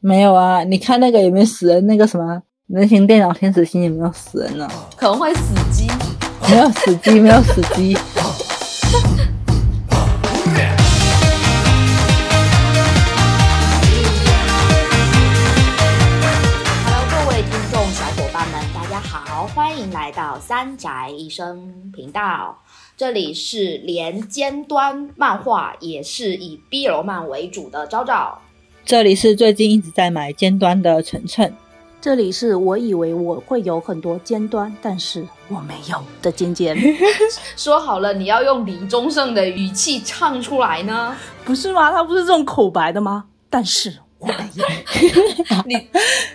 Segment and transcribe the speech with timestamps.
[0.00, 1.84] 没有啊，你看那个有没有死人？
[1.88, 4.70] 那个什么人形电脑天使星有没有死人呢？
[4.96, 5.40] 可能会死
[5.72, 5.88] 机。
[6.48, 7.96] 没有死机，没有死机。
[16.84, 22.56] Hello，各位听众小伙伴们，大家好，欢迎来到三宅医生频道。
[22.96, 28.38] 这里是连尖端漫画也是以 BL 漫为主的昭昭。
[28.88, 31.54] 这里是最近一直在买尖端的晨晨。
[32.00, 36.74] 这里是我以为我会有很多尖端，但是我没有的尖尖，
[37.54, 41.14] 说好了，你要用李宗盛的语气唱出来呢？
[41.44, 41.92] 不是吗？
[41.92, 43.26] 他不是这种口白的吗？
[43.50, 44.64] 但是我没有，
[45.68, 45.88] 你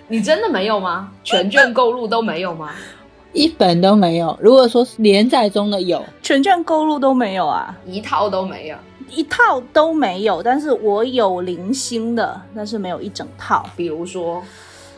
[0.07, 1.09] 你真的没有吗？
[1.23, 2.69] 全卷购入都没有吗？
[3.31, 4.37] 一本都没有。
[4.39, 8.77] 如果说是连载中的有，全卷购入都没有啊，一套都没有。
[9.09, 10.41] 一套都没有。
[10.43, 13.65] 但是我有零星的，但是没有一整套。
[13.75, 14.43] 比如说，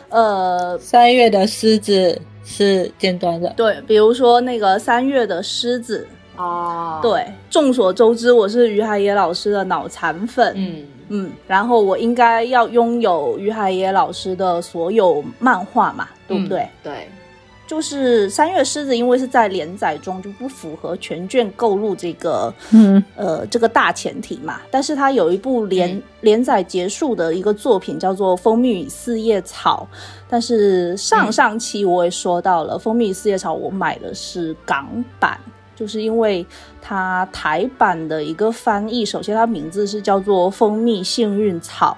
[0.10, 6.08] 呃，三月的狮子是尖端的，对，比如说那个三月的狮子，
[6.38, 10.54] 哦，，对，众所周知，我是于海野老师的脑残粉。
[10.56, 16.62] 嗯，嗯，然后我应该要拥有于海野老师的所有漫画嘛，对不对？
[16.62, 17.10] 嗯对，
[17.68, 24.62] 就是三月狮子，因为是在连载中，就不符合全卷购入这个 嗯，呃这个大前提嘛。
[24.70, 29.88] 但是它有一部连、嗯连载结束的一个作品，叫做《蜂蜜与四叶草》。
[30.28, 35.40] 但是上上期我也说到了，蜂蜜与四叶草》我买的是港版。
[35.76, 36.46] 就是因为
[36.82, 41.98] 它台版的一个翻译，首先它名字是叫做蜂蜜幸运草，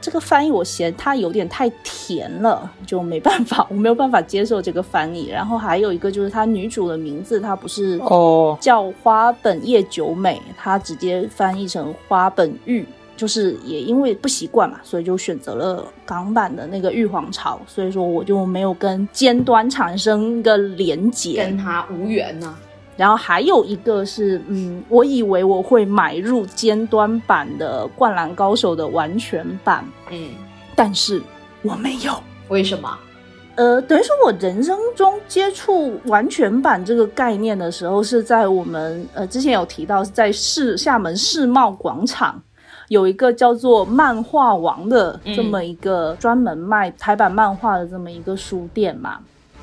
[0.00, 5.28] 这个翻译我嫌它有点太甜了，就没办法，我没有办法接受这个翻译。
[5.28, 12.86] 然后还有一个就是它女主的名字，它不是哦，叫花本叶久美，它直接翻译成花本玉。
[13.16, 21.42] 就是也因为不习惯嘛，所以就选择了港版的那个玉皇朝，所以说我就没有跟尖端产生一个连接。
[21.42, 22.56] 跟他无缘呢、
[22.98, 30.30] 然后还有一个是，嗯，我以为我会买入尖端版的《灌篮高手》的完全版，嗯，
[30.74, 31.22] 但是
[31.62, 32.12] 我没有。
[32.48, 32.98] 为什么？
[33.54, 42.42] 呃，等于说我人生中接触完全版这个概念的时候，是在我们呃之前有提到，是在市厦门世贸广场
[42.88, 49.20] 有一个叫做漫画王的这么一个专门卖台版漫画的这么一个书店嘛。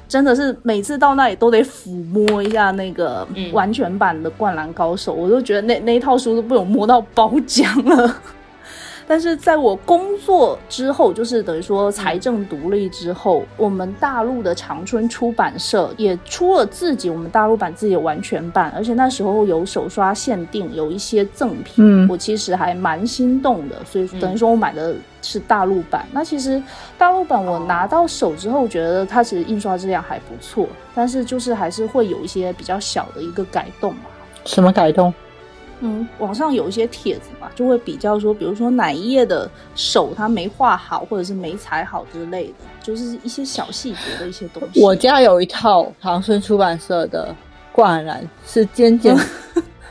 [0.07, 8.21] 真的是每次到那里都得抚摸一下那个嗯完全版的《灌篮高手》我都觉得那那一套书都被我摸到包浆了。
[9.07, 26.05] 但是在我工作之后，就是等于说财政独立之后，我们大陆的长春出版社也出了自己我们大陆版自己的完全版，而且那时候有手刷限定，有一些赠品，嗯我其实还蛮心动的，所以等于说我买的是大陆版。
[26.11, 26.61] 那其实
[26.97, 34.01] 大陆版我拿到手之后，觉得它其实印刷质量还不错，但是就是还是会有一些比较小的一个改动嘛。
[34.45, 35.13] 什么改动？
[35.81, 44.81] 嗯，网上有一些帖子嘛，就会比较说，比如说哪一页的手他没画好，或者是没裁好之类的，就是一些小细节的一些东西。
[44.81, 47.35] 我家有一套长春出版社的
[47.75, 49.15] 《灌篮》，是尖尖，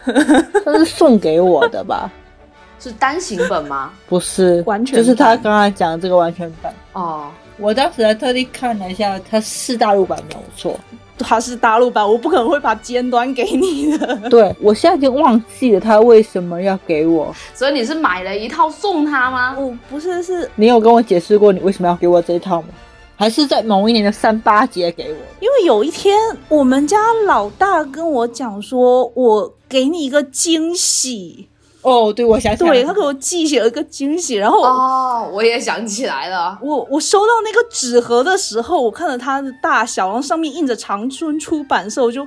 [0.65, 2.11] 他是送给我的吧？
[2.81, 3.93] 是单行本吗？
[4.09, 6.75] 不是，完全就是他版刚才讲的这个完全版。
[6.93, 10.79] 哦，我当时还特地看了一下，它是大陆版没有错。
[11.19, 14.29] 它是大陆版，我不可能会把尖端给你的。
[14.29, 17.35] 对我现在已经忘记了他为什么要给我。
[17.55, 19.57] 所以你是买了一套送他吗？
[19.59, 22.69] 我不是是你有跟我解释过你为什么要给我这一套吗？
[23.17, 25.19] 还是在某一年的三八节给我？
[25.39, 31.49] 因为有一天我们家老大跟我讲说，我给你一个惊喜，
[31.85, 36.59] 哦，对，我想起来了对他给我寄写了一个惊喜，然后哦，我也想起来了。
[36.63, 42.27] 我我收到那个纸盒的时候，我看了它的大小，然后上面印着长春出版社，我就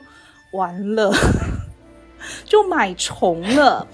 [0.51, 1.11] 完了，
[2.45, 3.85] 就买重了。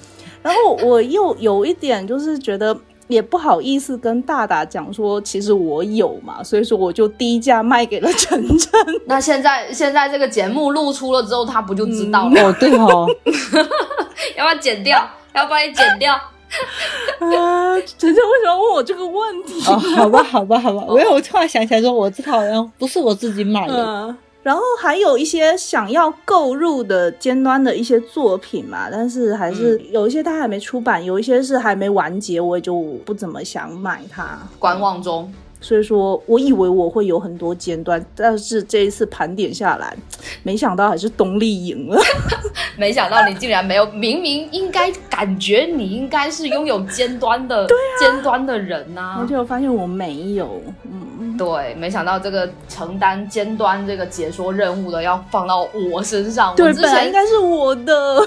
[0.41, 8.71] 然后我又有一点就是觉得也不好意思跟大大讲说，其实我有嘛，所以说我就低价卖给了晨晨。
[9.07, 12.41] 那现在现在这个节目录出了之后，他不就知道了？
[12.43, 13.07] 哦，对哦，
[14.35, 15.09] 要不要剪掉？
[15.33, 16.13] 要帮你剪掉？
[17.19, 19.59] 啊，晨晨为什么要问我这个问题？
[19.67, 23.73] 哦，好吧，好吧，好吧，我有突然想起来说，我这套好像不是我自己买的。
[23.83, 34.37] 嗯，然后还有一些想要购入的尖端的一些作品嘛，但是还是有一些它还没出版，有一些是还没完结，我也就不怎么想买它。
[34.59, 35.33] 观望中。
[35.63, 39.95] 所以说我以为我会有很多尖端，但是这一次盘点下来，
[40.43, 41.97] 没想到还是东丽赢了。
[42.75, 47.65] 没想到你竟然没有，明明应该感觉你应该是拥有尖端的
[47.97, 56.53] 尖端的人呐、而且我发现我没有，嗯，对，没想到这个承担尖端这个解说任务的要放到我身上。
[56.57, 58.17] 对，本来前应该是我的。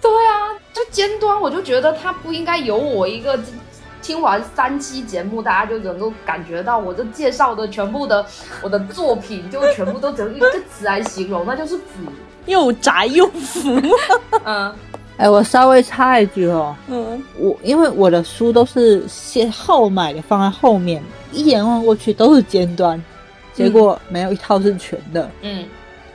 [0.00, 3.38] 对啊，就尖端，我就觉得他不应该有我一个。
[4.06, 8.24] 听完三期节目，大家就能够感觉到我这介绍的全部的
[8.62, 11.84] 我的作品，就全部都只用一个词来形容，那就是腐。
[12.46, 13.68] 又宅又腐，
[14.44, 14.72] 嗯，
[15.16, 23.02] 哎，我稍微插一句哦，嗯，我因为我的书都是先后买的，放在后面，一眼望过去都是尖端，
[23.52, 25.64] 结果没有一套是全的，嗯，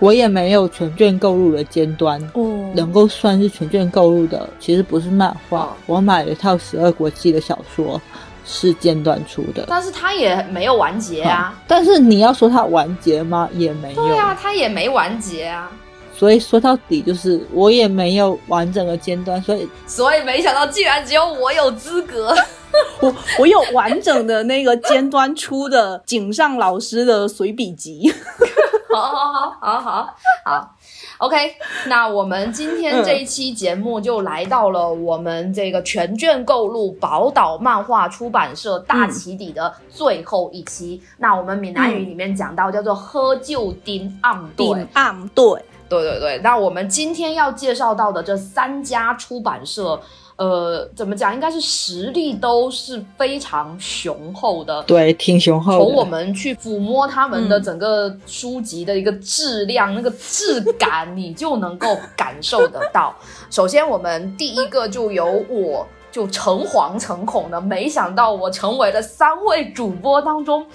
[0.01, 2.19] 我也没有全卷购入的尖端。
[2.33, 8.01] 哦，能够算是全卷购入的，其实不是漫画，哦我买了一套十二国际的小说，
[8.43, 9.65] 是尖端出的。
[9.69, 11.57] 但是它也没有完结啊。
[11.67, 13.47] 但是你要说它完结吗？
[13.53, 14.07] 也没有。
[14.07, 15.71] 对啊，它也没完结啊。
[16.13, 22.35] 所以说到底就是我也没有完整的尖端，所以所以没想到，竟然只有我有资格。
[23.01, 28.11] 我我有完整的那个尖端出的井上老师的随笔集。
[28.93, 30.75] 好好好好好好
[31.19, 31.55] ，OK，
[31.87, 41.01] 那我们今天这一期节目就来到了我们这个全卷购入宝岛漫画出版社大起底的最后一期。
[41.17, 49.97] 那我们闽南语里面讲到叫做“喝酒丁暗对”，顶暗对，对对对，那我们今天要介绍到的这三家出版社，
[50.37, 51.33] 呃，怎么讲？
[51.33, 54.81] 应该是实力都是非常雄厚的。
[54.83, 55.77] 对，挺雄厚的。
[55.79, 63.15] 从我们去抚摸他们的整个书籍的一个质量、那个质感，你就能够感受得到。
[63.49, 70.65] 首先，我们第一个就由我就诚惶诚恐的，没想到我成为了三位主播当中。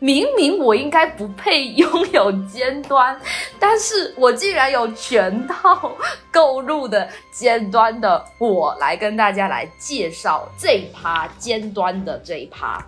[0.00, 3.18] 明明我应该不配拥有尖端，
[3.58, 5.92] 但是我竟然有全套
[6.30, 12.84] 购入的尖端的，我来跟大家来介绍这一趴尖端的这一趴。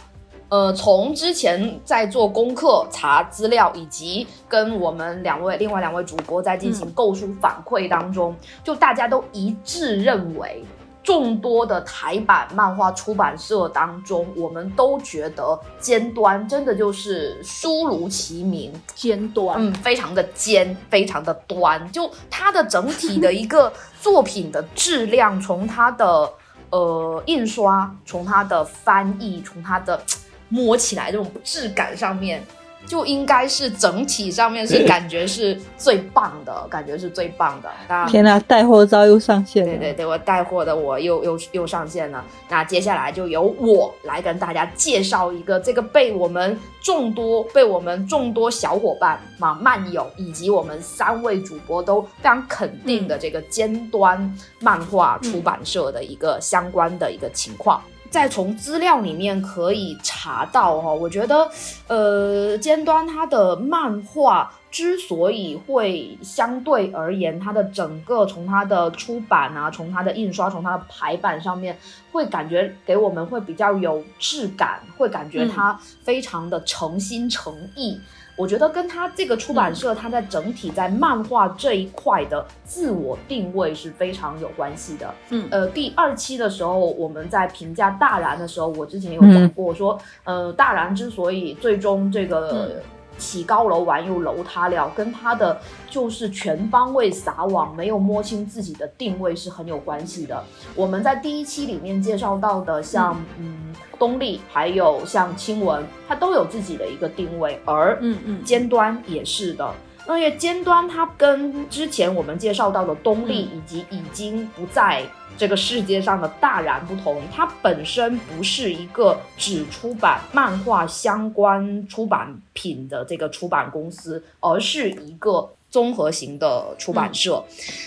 [0.49, 10.63] 呃，从之前在做功课、查资料，以及跟我们两位另外两位主播在进行购书反馈当中，就大家都一致认为，
[11.07, 26.29] 众多的台版漫画出版社当中，我们都觉得尖端真的就是书如其名，尖端，嗯，非常的尖，非常的端，就它的整体的一个作品的质量，从它的
[26.71, 30.03] 呃印刷，从它的翻译，从它的
[30.49, 32.45] 摸起来这种质感上面，
[32.87, 37.69] 就应该是整体上面是感觉是最棒的，感觉是最棒的。
[37.89, 39.73] 那天哪，带货招又上线了。
[39.73, 42.25] 对对对，我带货的我又又又上线了。
[42.49, 57.83] 那接下来就由我来跟大家介绍一个这个被我们众多被我们众多小伙伴嘛漫友以及我们三位主播都非常肯定的这个尖端漫画出版社的一个相关的一个情况。
[58.11, 61.51] 再从资料里面可以查到哈、哦，我觉得，
[61.87, 71.79] 呃，尖端它的漫画之所以会相对而言，它的整个从它的出版啊，从它的印刷，从它的排版上面，
[72.13, 78.01] 会感觉给我们会比较有质感，会感觉它非常的诚心诚意。
[78.37, 85.15] 我觉得跟他这个出版社，他在整体在漫画这一块的自我定位是非常有关系的。
[85.31, 92.83] 嗯呃，第二期的时候，我们在评价大然的时候，我之前有讲过说，呃，大然之所以最终这个。
[93.17, 95.59] 嗯起高楼完又楼塌了，跟他的
[95.89, 100.45] 就是全方位撒网，没有摸清自己的定位是很有关系的。
[100.75, 109.73] 我们在第一期里面介绍到的，像嗯东丽，还有像青文，它都有自己的一个定位，而嗯嗯，尖端也是的。
[110.09, 115.03] 因为尖端它跟之前我们介绍到的东丽以及已经不在
[115.37, 127.45] 这个世界上的大然不同，它本身不是一个只出版漫画相关出版品的这个出版公司，而是一个综合型的出版社。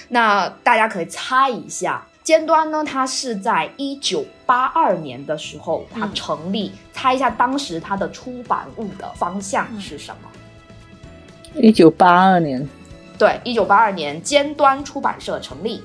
[0.09, 2.05] 那大家可以猜一下。
[2.21, 10.29] 尖端呢，它是在一九八二年的时候它嗯成立，猜一下当时它的出版物的方向是什么？
[11.55, 12.69] 一九八二年，
[13.17, 15.81] 对，一九八二年尖端出版社成立，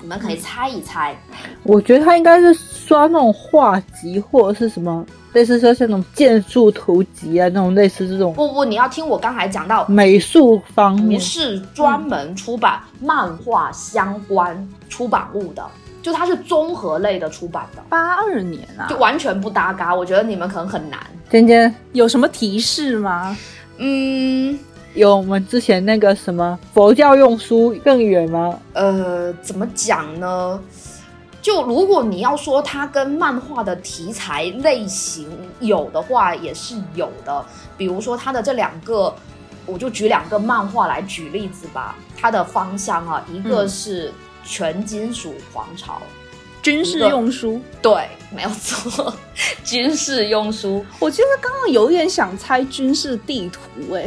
[0.00, 1.16] 你们可以猜一猜。
[1.62, 11.20] 我觉得他应该是刷那种画集或者是什么，类似说像那种剑术图集啊，那种类似这种不不，你要听我刚才讲到，美术方面不面。
[11.20, 15.62] 是专门出版漫画相关出版物的，
[16.02, 19.94] 就就它是综合类的出版的，八二年啊就，完全不搭嘎。
[19.94, 20.98] 我觉得你们可能很难。
[21.28, 23.36] 尖尖有什么提示吗？
[23.76, 24.58] 嗯，
[24.98, 28.58] 有我们之前那个什么佛教用书更远吗？
[28.72, 30.60] 呃，怎么讲呢？
[31.40, 35.28] 就如果你要说它跟漫画的题材类型
[35.60, 37.46] 有的话，也是有的。
[37.76, 39.14] 比如说它的这两个，
[39.66, 41.94] 我就举两个漫画来举例子吧。
[42.16, 44.12] 它的方向啊，一个是
[44.44, 46.02] 全金属皇朝，
[46.60, 49.14] 军事用书，对，没有错，
[49.62, 53.60] 军事用书，我其实刚刚有点想猜军事地图、
[53.94, 54.04] 哎，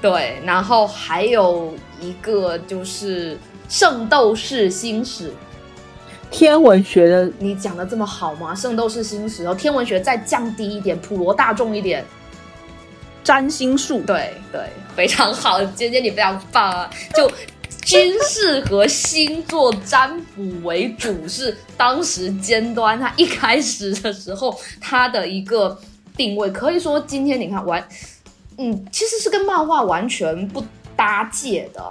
[0.00, 3.34] 对，然后还有一个就是
[3.68, 5.28] 《圣斗士星矢》。
[6.30, 8.52] 天文学的你讲的这么好吗？
[8.60, 12.04] 《圣斗士星矢》哦，天文学再降低一点，普罗大众一点，
[13.22, 16.90] 占星术，对对，非常好，姐姐你非常棒啊！
[17.14, 17.30] 就
[17.82, 25.78] 军事和星座占卜为主，是当时尖端它一开始的时候它的一个
[26.16, 27.82] 定位，可以说今天你看完，
[28.58, 30.62] 嗯，其实是跟漫画完全不
[30.94, 31.82] 搭界的。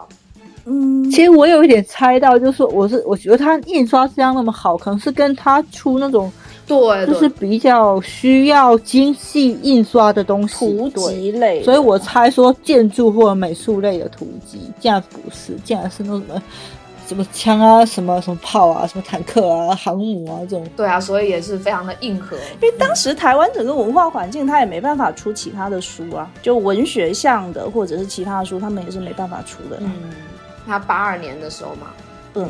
[0.66, 6.32] 嗯，其实我有一点猜到，就是说我是我觉得它印刷质量那么好，可能是跟他出那种
[6.66, 11.04] 对，就是比较需要精细印刷的东西图对。
[11.14, 16.42] 集类，所以我猜说建筑或者美术类的图集，竟然不是，竟然是那种什么
[17.08, 20.68] 什么枪啊、什么什么炮啊、什么坦克啊、航母啊这种。
[20.76, 22.36] 对啊，所以也是非常的硬核。
[22.62, 29.78] 因为当时台湾整个文化环境，他也没办法出其他的书啊，就文学向的或者是其他的书，他们也是没办法出的。
[29.82, 30.12] 嗯，
[30.66, 31.88] 他八二年的时候嘛，
[32.34, 32.50] 嗯，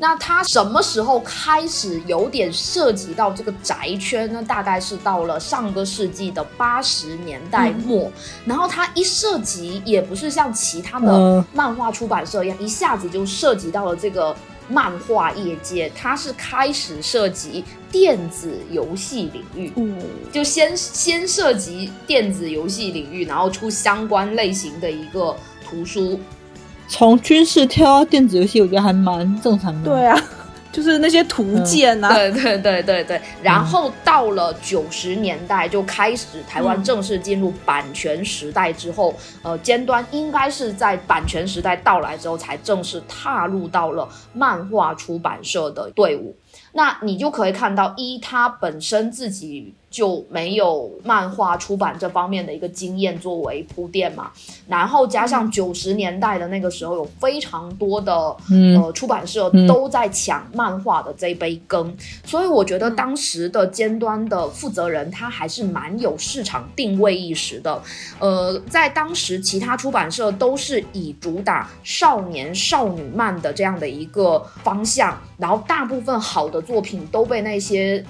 [0.00, 4.42] 那它什么时候开始有点涉及到这个宅圈呢？
[4.42, 8.10] 大概是到了上个世纪的八十年代末，
[8.46, 14.34] 然后它一涉及也不是像其他的嗯漫画出版社一样，一下子就涉及到了这个
[14.68, 19.70] 漫画业界，它是开始涉及电子游戏领域。
[19.76, 20.00] 嗯，
[20.32, 26.18] 就先先涉及电子游戏领域，然后出相关类型的一个图书，
[26.90, 29.88] 从军事跳到电子游戏，我觉得还蛮正常的。
[29.88, 30.20] 对啊，
[30.72, 33.20] 就是那些图鉴啊，对对对对对。
[33.40, 46.34] 然后到了九十年代，就开始台湾正式进入版权时代之后，呃，尖端应该是在版权时代到来之后，才正式踏入到了漫画出版社的队伍。
[46.72, 54.30] 那你就可以看到，一他本身自己就没有漫画出版这方面的一个经验作为铺垫嘛，
[54.68, 58.80] 然后加上九十年代的那个时候，有非常多的、嗯。
[58.80, 59.66] 呃出版社嗯。
[59.66, 67.80] 都在抢漫画的这杯羹，所以我觉得当时的尖端的负责人他还是蛮有市场定位意识的。
[68.18, 78.04] 呃，在当时其他出版社都是以主打少年少女漫的这样的一个方向，然后大部分好的作品都被那些。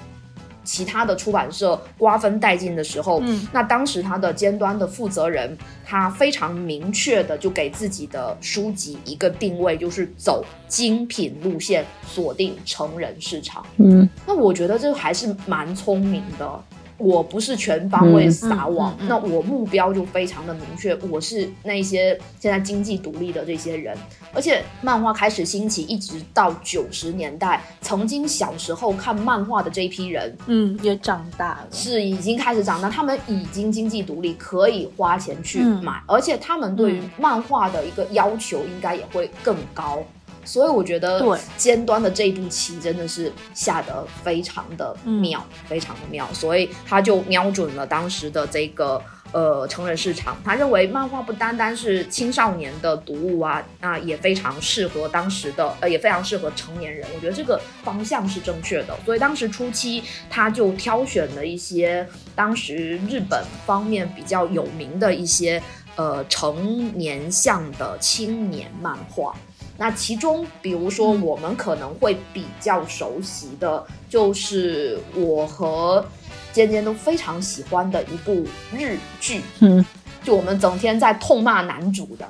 [0.63, 13.65] 其他的出版社瓜分殆尽的时候，嗯那当时他的尖端的负责人，他非常明确的就给自己的书籍一个定位，就是走精品路线，锁定成人市场。
[13.77, 16.63] 嗯，那我觉得这还是蛮聪明的。
[17.01, 23.97] 我不是全方位撒网，那我目标就非常的明确，我是那些现在经济独立的这些人。
[24.33, 40.01] 而且漫画开始兴起，一直到九十年代，曾经小时候看漫画的这一批人，嗯，也长大了，是已经开始长大，他们已经经济独立，可以花钱去嗯买，而且他们对于漫画的一个要求应该也会更高。
[40.43, 50.37] 所以我觉得对尖端的这一步棋真的是下得非常的妙，非常的妙，所以他就瞄准了当时的这个呃成人市场。
[50.43, 57.07] 他认为漫画不单单是青少年的读物啊，那也非常适合当时的呃，也非常适合成年人。
[57.15, 65.61] 我觉得这个方向是正确的，所以当时初期他就挑选了一些当时日本方面比较有名的一些
[65.95, 69.35] 呃成年向的青年漫画。
[69.81, 76.05] 那其中，比如说我们可能会比较熟悉的，就是我和
[76.53, 78.45] 尖尖都非常喜欢的一部
[78.77, 79.83] 日剧，嗯，
[80.23, 82.29] 就我们整天在痛骂男主的。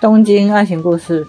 [0.00, 1.24] 东京爱情故事，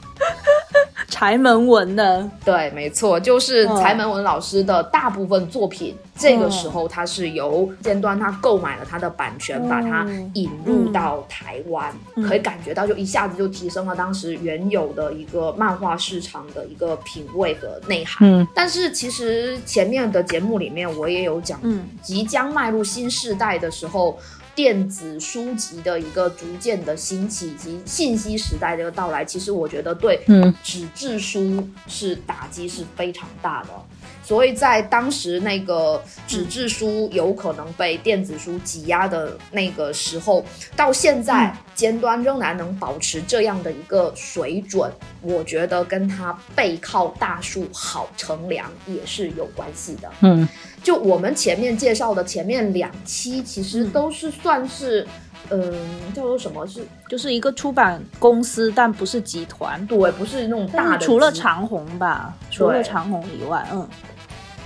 [1.12, 3.76] 柴门文的，对，没错，就是嗯。
[3.76, 12.24] 柴门文老师的大部分作品，这个时候他是由尖端他购买了他的版权，嗯把它引入到台湾，嗯。
[12.24, 18.28] 可以感觉到就一下子就提升了当时原有的一个漫画市场的一个品味和内涵。
[18.28, 18.48] 嗯。
[18.56, 21.84] 但是其实前面的节目里面我也有讲，嗯。
[22.02, 24.18] 即将迈入新时代的时候。
[24.62, 33.70] 电子书籍的一个逐渐的兴起以及信息时代的一个到来，其实我觉得对嗯纸质书是打击是非常大的。
[34.24, 40.44] 所以在当时那个纸质书有可能被电子书挤压的那个时候，
[40.76, 50.10] 到现在尖端仍然能保持这样的一个水准，我觉得跟它背靠大树好乘凉也是有关系的。
[50.22, 50.48] 嗯。
[50.84, 55.06] 就我们前面介绍的前面两期，其实都是算是，
[55.52, 55.72] 嗯、
[56.12, 56.66] 叫做什么？
[56.66, 59.86] 是就是一个出版公司，但不是集团。
[59.86, 63.88] 对，不是那种大的除了长虹吧，除了长虹以外，嗯，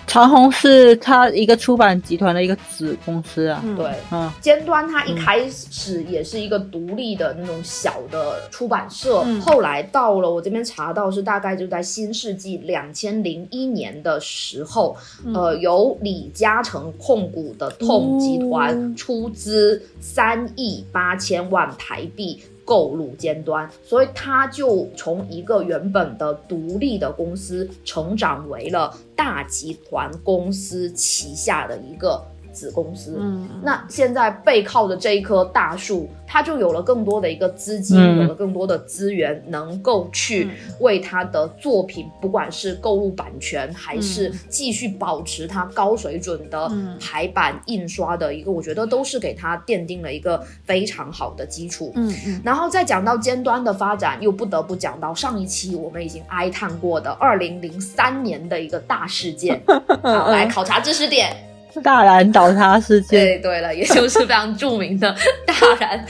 [0.07, 3.61] 长虹是它一个出版集团的一个子公司啊。
[3.65, 3.91] 嗯对。
[4.11, 14.95] 嗯尖端它一开始也是一个独立的那种小的出版社，嗯后来到了我这边查到是大概就在新世纪两千零一年的时候，
[15.25, 22.41] 嗯呃，由李嘉诚控股的痛集团哦出资三亿八千万台币。
[22.65, 32.21] 购入尖端，所以它就从一个原本的独立的公司，成长为了大集团公司旗下的一个
[32.55, 33.17] 子公司。
[33.19, 51.91] 嗯，那现在背靠着这一棵大树，它就有了更多的一个资金，嗯有了更多的资源，能够去为他的作品，不管是购入版权，还是继续保持它高水准的嗯排版印刷的一个，我觉得都是给它奠定了一个非常好的基础。
[51.95, 59.61] 嗯嗯然后再讲到尖端的发展，又不得不讲到上一期我们已经哀叹过的二零零三年的一个大事件。
[60.01, 61.35] 好，来考察知识点。
[61.81, 63.19] 大然倒塌事件。
[63.19, 65.13] 对对了，也就是非常著名的
[65.45, 66.05] 大然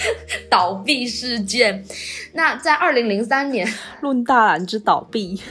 [0.49, 1.83] 倒闭事件。
[2.33, 3.67] 那在二零零三年
[4.01, 5.41] 论大然之倒闭，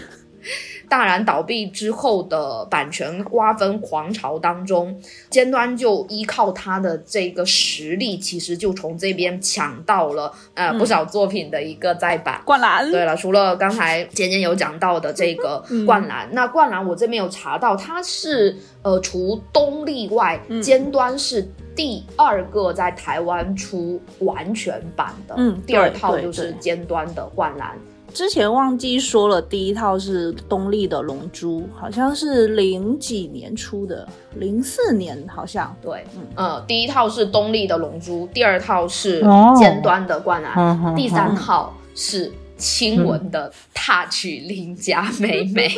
[0.95, 4.97] 大然倒闭之后的版权瓜分狂潮当中，
[5.29, 12.41] 尖端就依靠它的这个实力，其实就从这边抢到了呃、不少作品的一个再版。
[12.45, 15.85] 灌篮，对了，除了刚才简简有讲到的这个嗯。
[15.85, 20.63] 灌篮，那灌篮我这边有查到，它是呃除东立外，嗯。
[20.63, 27.77] 尖端是第二个在台湾出完全版的，嗯第二套就是尖端的灌篮。
[28.15, 34.07] 之前忘记说了，第一套是东立的《龙珠》，好像是零几年出的，
[34.37, 35.77] 零四年好像。
[35.83, 36.23] 对，嗯。
[36.37, 39.53] 呃，第一套是东立的龙珠，第二套是哦。
[39.59, 45.69] 尖端的灌篮，第三套是亲吻的踏曲邻家妹妹。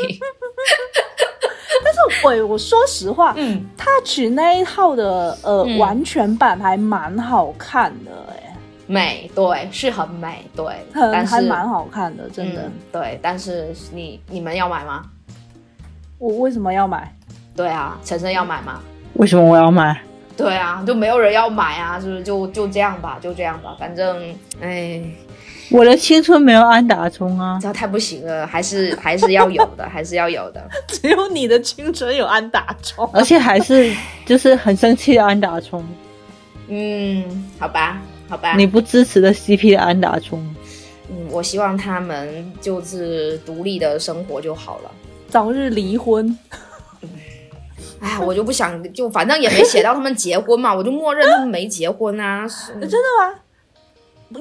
[2.22, 5.78] 喂，我说实话，嗯，踏取那一套的呃、嗯。
[5.78, 8.45] 完全版还蛮好看的、哎，
[8.86, 12.62] 美，对，是很美，对，很但是还蛮好看的，真的。
[12.62, 15.04] 嗯对，但是你你们要买吗？
[16.18, 17.12] 我为什么要买？
[17.54, 18.80] 对啊，晨晨要买吗？
[19.14, 20.00] 为什么我要买？
[20.36, 22.22] 对啊，就没有人要买啊，是不是？
[22.22, 25.02] 就就这样吧，就这样吧，反正，哎，
[25.70, 27.58] 我的青春没有安达充啊！
[27.60, 30.62] 这太不行了，还是还是要有的， 还是要有的。
[30.88, 33.08] 只有你的青春有安打充。
[33.12, 33.92] 而且还是
[34.24, 35.82] 就是很生气的安达充，
[36.68, 40.40] 嗯，好吧，好吧，你不支持的 CP 的安达充，
[41.10, 44.90] 嗯，我希望他们就是独立的生活就好了。
[45.28, 46.36] 早日离婚。
[47.98, 52.46] 哎，我就不想，就反正也没写到他们结婚嘛， 我就默认他们没结婚啊。
[52.46, 53.34] 是 真的吗？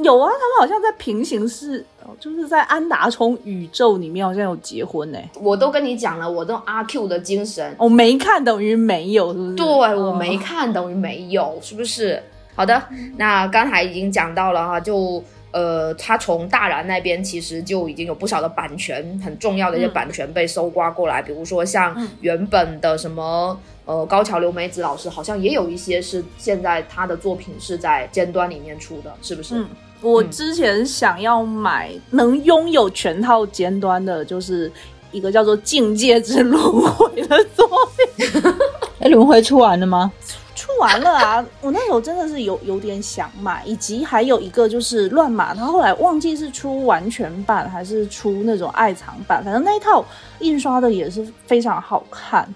[0.04, 9.56] 有啊，他们好像在平行世，哦就是在安达充宇宙里面好像有结婚呢、我都跟你讲了，我这种阿 Q 的精神，我、没看等于没有，是不是？
[9.56, 12.22] 对我哦没看等于没有，是不是？
[12.56, 12.82] 好的，
[13.18, 23.60] 那刚才已经讲到了哈，就呃，他从大然那边其实就已经有不少的版权，很重要的一些嗯版权被搜刮过来，比如说像嗯原本的什么。
[23.88, 29.60] 呃，高桥留美子老师好像也有一些是现在他的作品是在尖端里面出的，是不是？
[29.60, 29.68] 嗯
[30.02, 34.72] 我之前想要买能拥有全套尖端的，就是
[35.12, 38.44] 一个叫做《境界之轮回》的作品。
[39.00, 40.12] 哎，轮回出完了吗？
[40.56, 41.46] 出完了啊！
[41.62, 50.04] 我那时候真的是有有点想买，以及还有一个就是乱码，他后来忘记是出完全版还是出那种爱藏版，反正那一套
[50.40, 52.48] 印刷的也是非常好看。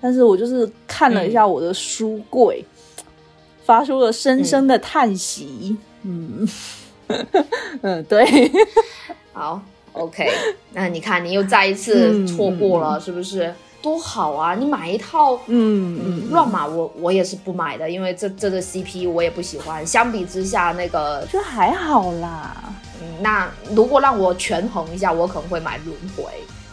[0.00, 2.64] 但是我就是看了一下我的书柜，
[3.64, 5.76] 发出了深深的叹息。
[6.02, 6.48] 嗯
[7.82, 8.50] 嗯，对，
[9.32, 9.60] 好
[9.92, 10.28] ，OK，
[10.72, 13.54] 那你看你又再一次嗯错过了，是不是？
[13.82, 14.54] 多好啊！
[14.54, 19.84] 你买一套嗯嗯，乱码我我也是不买的，因为这这个 CP 我也不喜欢。
[19.86, 22.56] 相比之下，那个就还好啦。
[23.00, 26.22] 嗯，那如果让我权衡一下，我可能会买轮回，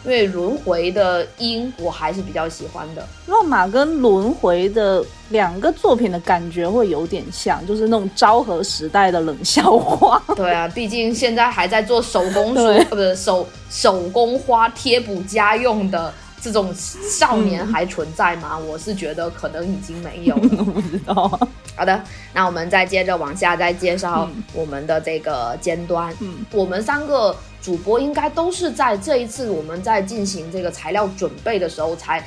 [0.06, 3.08] 因因为轮回的音我还是比较喜欢的。
[3.28, 10.22] 乱马跟轮回的两个作品的感觉会有点像，就是那种昭和时代的冷笑话。
[10.36, 18.58] 对啊，毕竟现在还在做手工书， 不是手手工花贴补家用的这种少年还存在吗？
[18.58, 20.63] 我是觉得可能已经没有了。
[20.63, 21.39] 不知道。
[21.75, 26.13] 好的，那我们再接着往下再介绍我们的这个尖端。
[26.19, 32.25] 嗯，我们三个主播应该都是在这一次我们在进行这个材料准备的时候才，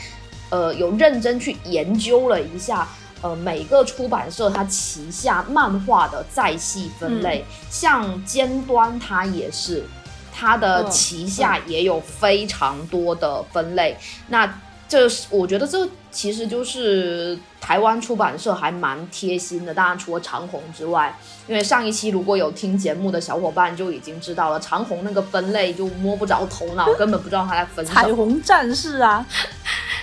[0.51, 2.89] 呃，有认真去研究了一下。
[3.21, 9.85] 呃，每个出版社它旗下漫画的再细分类，像尖端它也是，
[10.33, 13.97] 它的嗯旗下也有非常多的分类。
[14.29, 19.73] 那这是我觉得这其实就是台湾出版社还蛮贴心的。
[19.73, 28.03] 当然，除了长虹之外，因为上一期如果有听节目的小伙伴就已经知道了，长虹那个分类就摸不着头脑，根本不知道他在分什么。
[28.03, 29.25] 彩虹战士啊，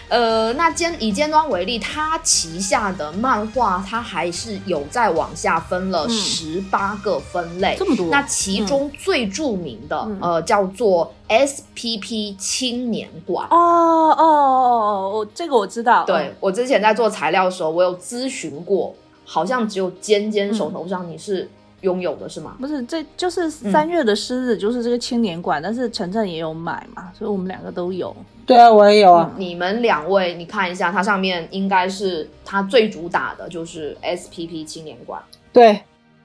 [0.08, 7.76] 呃，那尖以尖端为例，它旗下的漫画，它还是有在往下分了嗯十八个分类。
[7.78, 13.45] 这么多那其中最著名的，嗯呃，叫做 SPP 青年馆。
[13.50, 14.24] 哦哦哦
[14.80, 16.04] 哦，我这个我知道。
[16.06, 21.50] 对我之前在做材料的时候，我有咨询过，好像只有尖尖手头上你是
[21.82, 22.56] 拥有的，是吗？
[22.60, 28.16] 不是，这就是三月的狮子，就是这个青年馆，但是晨晨也有买嘛，所以我们两个都有。
[28.46, 29.32] 对啊，我也有啊。
[29.38, 35.22] 你们两位，你看一下，它上面应该是它最主打的就是 SPP 青年馆。
[35.54, 35.82] 对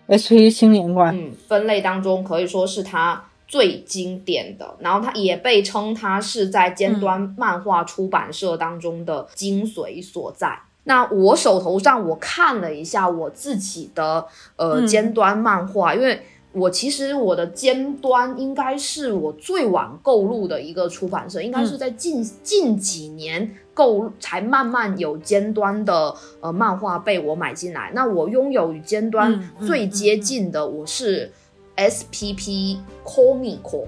[0.08, 10.58] ，SP 青年馆，嗯，分类当中可以说是它最经典的，然后它也被称它是在尖端漫画出版社当中的精髓所在。
[10.84, 14.86] 那我手头上我看了一下我自己的呃嗯。
[14.86, 16.20] 尖端漫画，因为
[16.52, 27.90] 我其实我的尖端应该是我最晚购入的一个出版社，应该是在近、近几年购才慢慢有尖端的呃漫画被我买进来。
[27.92, 31.32] 那我拥有与尖端最接近的，我是
[31.76, 33.86] SPP Comico，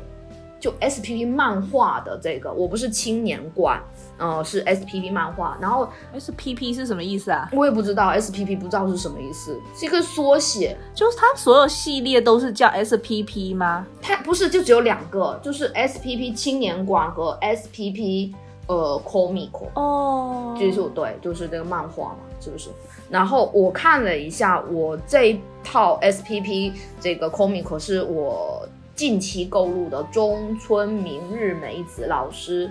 [0.66, 3.80] 就 SPP 漫画的这个，我不是青年馆，
[4.18, 7.48] 呃，是 SPP 漫画，然后 SPP 是什么意思啊？
[7.52, 10.76] 我也不知道 SPP 不知道是什么意思，是一个缩写。
[10.92, 13.86] 就是它所有系列都是叫 SPP 吗？
[14.02, 18.32] 它不是就只有两个，就是 SPP 青年馆和 SPP
[18.66, 22.70] 呃 Comico，哦，就是对，就是这个漫画嘛，是不是？
[23.08, 32.68] 然后我看了一下，我这一套 SPP 这个 Comico 是我近期购入的中村明日美子老师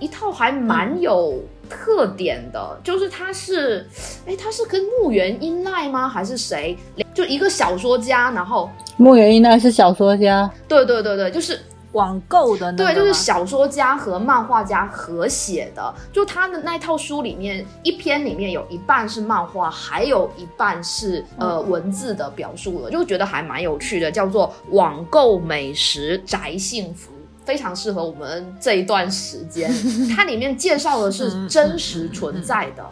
[0.00, 3.86] 一套还蛮有特点的，就是它是，
[4.26, 6.08] 哎，它是跟木原英奈吗？
[6.08, 6.76] 还是谁？
[7.14, 11.60] 就一个小说家，然后木原英奈是小说家，对对对对，就是
[11.92, 15.94] 网购的那个对，就是小说家和漫画家合写的。
[16.12, 27.12] 就他的那套书里面，一篇里面有一半是漫画，还有一半是呃文字的表述的，就觉得还蛮有趣的，叫做“网购美食宅幸福”。
[27.44, 29.68] 非常适合我们这一段时间，
[30.14, 32.86] 它里面介绍的是真实存在的，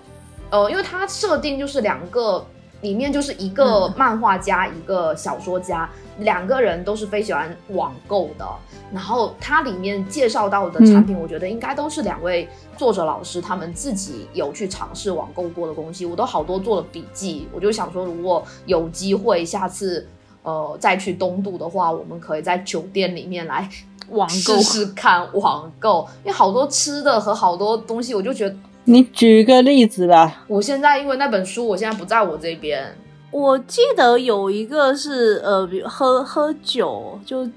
[0.51, 2.45] 呃，因为它设定就是两个，
[2.81, 5.89] 里面就是一个漫画家，一个小说家，
[6.19, 8.47] 两个人都是非常喜欢网购的。
[8.93, 17.47] 然后它里面介绍到的产品，我觉得应该都是两位作者老师他们自己有去尝试网购过的东西，我都好多做了笔记。
[17.53, 20.09] 我就想说，如果有机会下次
[20.43, 23.69] 呃再去东渡的话，我们可以在酒店里面来
[24.09, 30.45] 网购试试看网购，因为好多吃的和好多东西，我就觉得你举一个例子吧。
[30.49, 32.97] 我现在因为那本书，我现在不在我这边，
[33.31, 37.49] 我记得有一个是呃，比如喝喝酒，就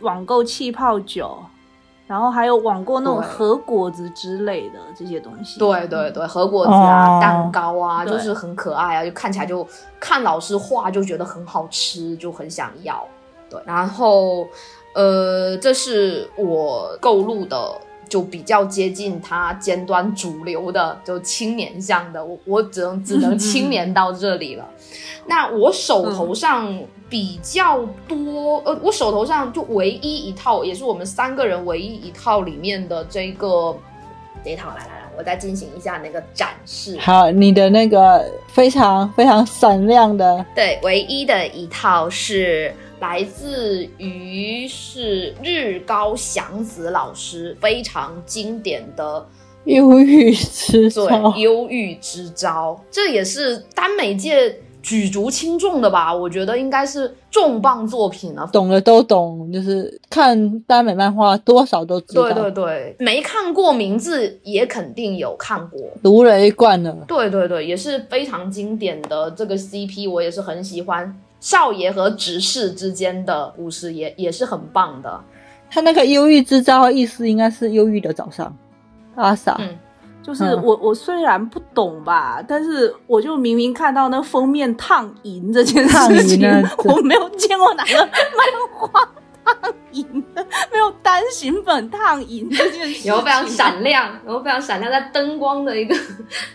[0.00, 1.36] 网购气泡酒，
[2.06, 5.58] 然后还有网购那种对核果子之类的这些东西。
[5.58, 9.66] 对对对，和果子啊、哦蛋糕啊，就是很可爱啊，就看起来就
[10.00, 13.06] 看老师画就觉得很好吃，就很想要。
[13.50, 14.46] 对，然后
[14.94, 17.72] 呃，这是我购入的。
[18.08, 24.68] 就比较接近它尖端主流的，就青年向的，我我只能只能青年到这里了。
[25.26, 26.74] 那我手头上
[27.10, 33.76] 比较多，呃，我手头上就唯一一套，也是我们三个人唯一一套里面的这个
[34.42, 36.96] 这一套，来来来，我再进行一下那个展示。
[36.98, 49.26] 好，你的那个非常非常闪亮的，对，唯一的一套是来自于是日高祥子老师非常经典的
[49.64, 58.48] 忧郁之对，忧郁之招，这也是耽美界举足轻重的吧，我觉得应该是重磅作品了。
[58.52, 62.22] 懂的都懂，就是看耽美漫画多少都知道。
[62.22, 66.96] 对对对，没看过名字也肯定有看过，如雷贯耳。
[67.06, 71.14] 对对对，也是非常经典的这个 CP，我也是很喜欢。
[71.40, 75.20] 少爷和执事之间的故事也也是很棒的。
[75.70, 78.56] 他那个忧郁之招意思应该是忧郁的早上。
[79.14, 79.56] 阿萨。
[79.58, 79.76] 嗯，
[80.22, 86.48] 就是我我虽然不懂吧，但是我就明明看到那封面烫银这件事情，
[86.84, 88.10] 我没有见过哪个漫
[88.74, 89.08] 画。
[89.60, 90.24] 烫 银
[90.72, 95.96] 没有单行本烫银这件事，然后非常闪亮，然后非常闪亮，在灯光的一个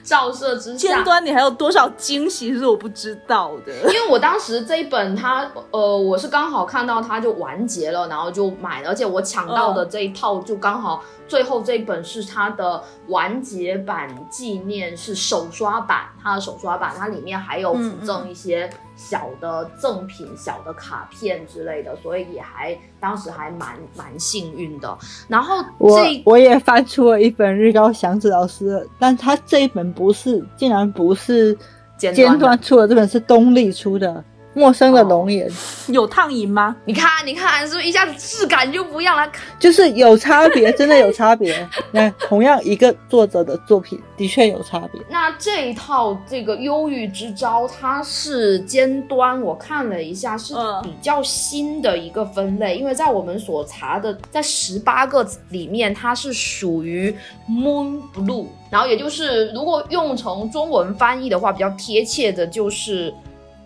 [0.03, 3.73] 照射之下，尖端你还有多少惊喜是我不知道的。
[3.73, 11.03] 因为我当时这一本它，呃，我是刚好看到它就完结了，然后就买了，而且我抢到的这一套就刚好。
[11.25, 16.01] 最后这一本是它的完结版纪念，是手刷版。
[16.21, 24.97] 它的手刷版，它里面还有附赠一些小的赠品、小的卡片之类的，所以也还当时还蛮蛮幸运的。
[25.27, 31.57] 然后我我也翻出了一本日高祥子老师，但他这一本不是，竟然不是
[31.97, 34.23] 尖端出的，这本是东立出的。
[34.53, 35.49] 陌生的龙眼
[35.87, 36.75] 有烫银吗？
[36.85, 39.31] 你看，你看，是不是一下子质感就不一样了？
[39.59, 41.67] 就是有差别，真的有差别。
[41.91, 45.01] 那同样一个作者的作品，的确有差别。
[45.09, 57.15] 那这一套这个忧郁之招，它是尖端，我看了一下，是比较新的一个分类，因为在我们所查的，在十八个里面，它是属于
[57.49, 63.11] Moon Blue，然后也就是如果用成中文翻译的话，比较贴切的就是。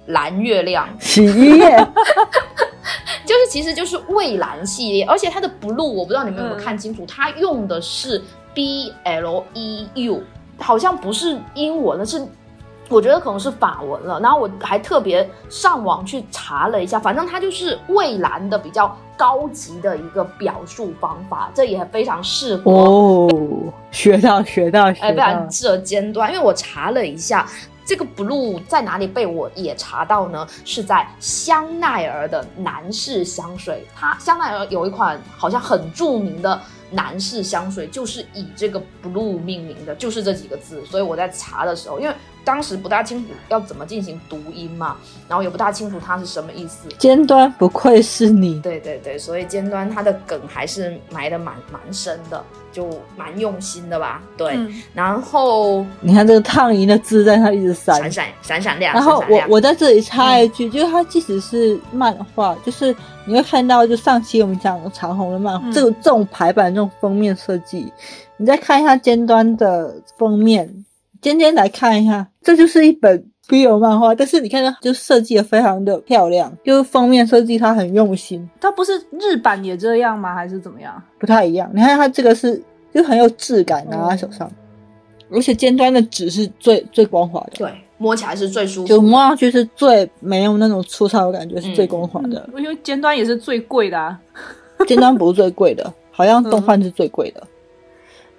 [0.08, 1.78] 蓝月亮洗衣液，
[3.26, 10.24] 就是其实就是蔚蓝系列，而且它的 blue 我不知道你们有没有看清楚，它用的是 B L E U，
[10.58, 12.26] 好像不是英文的，是
[12.90, 14.20] 我觉得可能是法文了。
[14.22, 23.30] 然后我还特别上网去查了一下，反正它就是蔚蓝的比较高级的一个表述方法，这也非常适合哦，
[23.92, 27.46] 学到学到，哎，非常适合尖端，因为我查了一下。
[27.88, 30.46] 这个 blue 在哪里被我也查到呢？
[30.66, 40.86] 是在香奈儿的男士香水，它香奈儿有一款好像很著名的男士香水，就是以这个 blue 命名的，就是这几个字。
[40.86, 42.14] 所以我在查的时候，因为。
[42.48, 44.96] 当时不大清楚要怎么进行读音嘛，
[45.28, 46.88] 然后也不大清楚它是什么意思。
[46.98, 52.42] 尖端不愧是你，对对对，所以尖端它的梗还是埋的蛮蛮深的，
[52.78, 52.88] 就
[53.18, 54.22] 蛮用心的吧。
[54.38, 54.56] 对，
[54.94, 58.94] 然后你看这个烫银的字在它一直闪闪闪闪闪亮。
[58.94, 67.92] 然后我我在这里插一句，就是它即使是漫画，就是你会看到，就上期我们讲的长虹的漫画，这个这种排版这种封面设计，
[68.38, 70.86] 你再看一下尖端的封面。
[71.20, 78.50] 尖尖来看一下，这就是一本 BL 漫画，但是你看它就设计的非常的漂亮，就是封面设计它很用心。
[78.60, 80.36] 它不是日版也这样吗？
[80.36, 81.02] 还是怎么样？
[81.18, 81.70] 不太一样。
[81.74, 82.62] 你看它这个是
[82.94, 84.52] 就很有质感，拿在手上，
[85.32, 92.50] 而且尖端的纸是最最光滑的，对，摸起来是最舒服，就摸上去是最没有那种粗糙的感觉，是最光滑的。
[92.58, 94.20] 因为尖端也是最贵的啊，
[94.88, 97.42] 尖端不是最贵的，好像动漫是最贵的，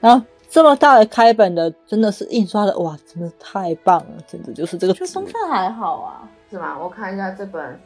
[0.00, 0.24] 然后。
[0.50, 4.94] 这么大的开本的，真的是印刷的哇，真的太棒了，真的就是这个。
[4.94, 6.76] 就风范还好啊，是吗？
[6.80, 7.78] 我看一下这本，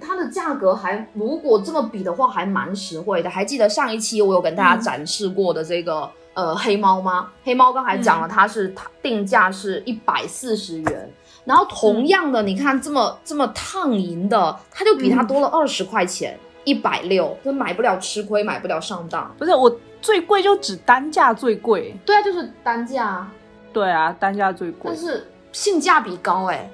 [0.00, 3.30] 它的价格还如果这么比的话，还蛮实惠的。
[3.30, 7.30] 还记得上一期我有跟大家展示过的这个呃黑猫吗？
[7.44, 11.08] 黑猫刚才讲了，它是它定价是一百四十元，
[11.44, 19.32] 然后同样的，你看这么这么烫银的，它就比它多了二十块钱，一百六，就买不了吃亏，买不了上当。
[19.38, 19.72] 不是我。
[20.00, 23.28] 最贵就指单价最贵，对啊，就是单价，
[23.72, 26.70] 对啊，单价最贵，但是性价比高哎。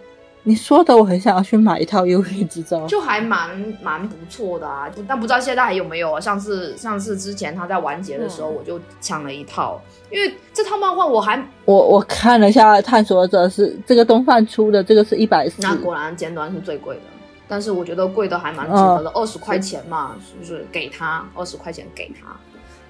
[0.47, 3.49] 你说的我很想要去买一套优惠之招，就还蛮
[3.83, 6.21] 蛮不错的啊，但不知道现在还有没有啊？
[6.21, 17.03] 上次上次之前他在完结的时候，我就抢了一套，因为这套漫画我还我我看了一下，探索者是这个东贩出的，这个是一百四，那果然尖端是最贵的，
[17.49, 20.67] 但是我觉得贵的还蛮值得的，二十块钱嘛，是不是？
[20.71, 22.37] 给他二十块钱给他？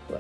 [0.09, 0.17] 对，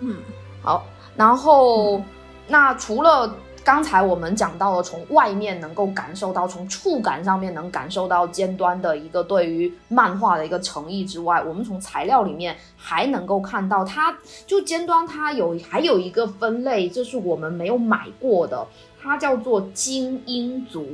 [0.00, 0.16] 嗯，
[0.62, 0.84] 好，
[1.16, 2.02] 然后
[2.48, 3.34] 那除了
[3.64, 18.66] 刚才我们讲到了从外面能够感受到，从触感上面能感受到尖端的一个对于漫画的一个诚意之外，我们从材料里面还能够看到，它就尖端它有还有一个分类，这是我们没有买过的，
[19.00, 20.84] 它叫做精英族。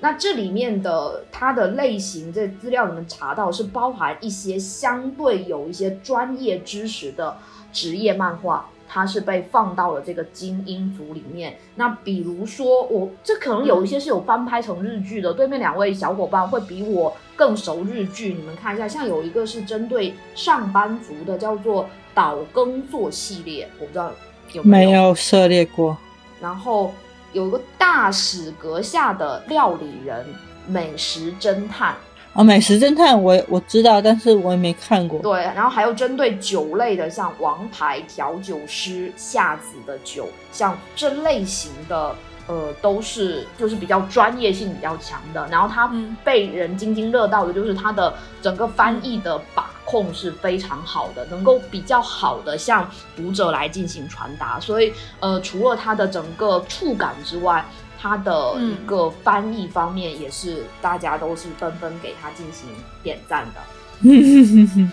[0.00, 7.36] 那这里面的它的类型，在资料里面查到是包含一些相对有一些专业知识的
[7.72, 11.58] 职业漫画，它是被放到了这个精英组里面。
[11.74, 21.84] 那比如说我这可能有一些是有翻拍成日剧的，对面两位小伙伴会比我更熟日剧，你们看一下，像有一个是针对上班族的，叫做
[22.14, 24.12] 《岛耕作》系列，我不知道
[24.52, 25.96] 有没没有涉猎过。
[26.40, 26.94] 然后
[27.32, 30.26] 有一个大使阁下的料理人，
[30.66, 31.94] 美食侦探。
[32.34, 35.18] 哦，美食侦探我我知道，但是我也没看过。
[35.20, 42.14] 对，然后还有针对酒类的，像王牌调酒师夏子的酒，像这类型的，
[42.46, 45.48] 呃，都是就是比较专业性比较强的。
[45.50, 54.60] 然后它嗯被人津津乐道的，就是他的整个翻译的把控是非常好的，能够比较好的向读者来进行传达。
[54.60, 57.64] 所以，呃，除了它的整个触感之外，
[57.98, 62.68] 它的一个翻译方面也是大家都是纷纷给它进行
[63.02, 63.60] 点赞的。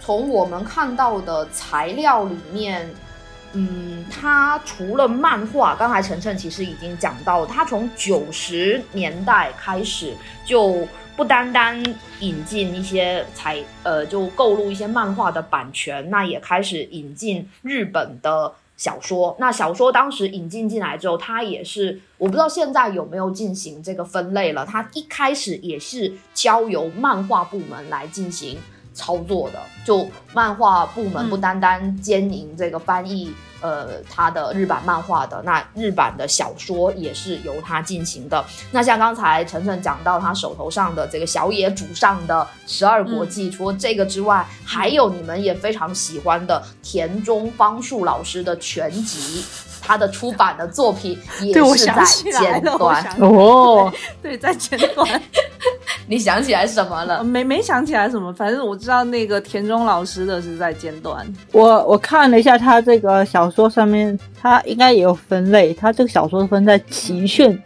[0.00, 2.88] 从我们看到的材料里面，
[3.52, 10.86] 嗯，它除了漫画，刚才晨晨其实已经讲到，它从九十年代开始就
[11.20, 11.78] 不单单
[12.20, 18.54] 引进一些才，呃，就购入一些漫画的版权，那也开始引进日本的。
[18.74, 24.64] 小说，那小说当时引进进来之后，它也是我不知道现在有没有进行这个分类了。
[24.64, 28.58] 它一开始也是交由漫画部门来进行
[28.92, 38.44] 操作的，就漫画部门不单单兼营这个翻译，呃，他的日版漫画的，那日版的小说也是由他进行的。
[38.72, 49.44] 那像刚才晨晨讲到他手头上的这个小野主上的《十二国记》，除了这个之外，还有你们也非常喜欢的田中方树老师的全集。
[49.82, 55.22] 他的出版的作品也对我是在想起来了，我尖端，哦， 对，在尖端，
[56.06, 57.24] 你想起来什么呃了？
[57.24, 61.26] 没没想起来什么，反正我知道那个田中老师的是在尖端。
[61.52, 65.72] 我我看了一下他这个小说上面，他应该也有分类。
[65.74, 67.56] 他这个小说分在奇炫，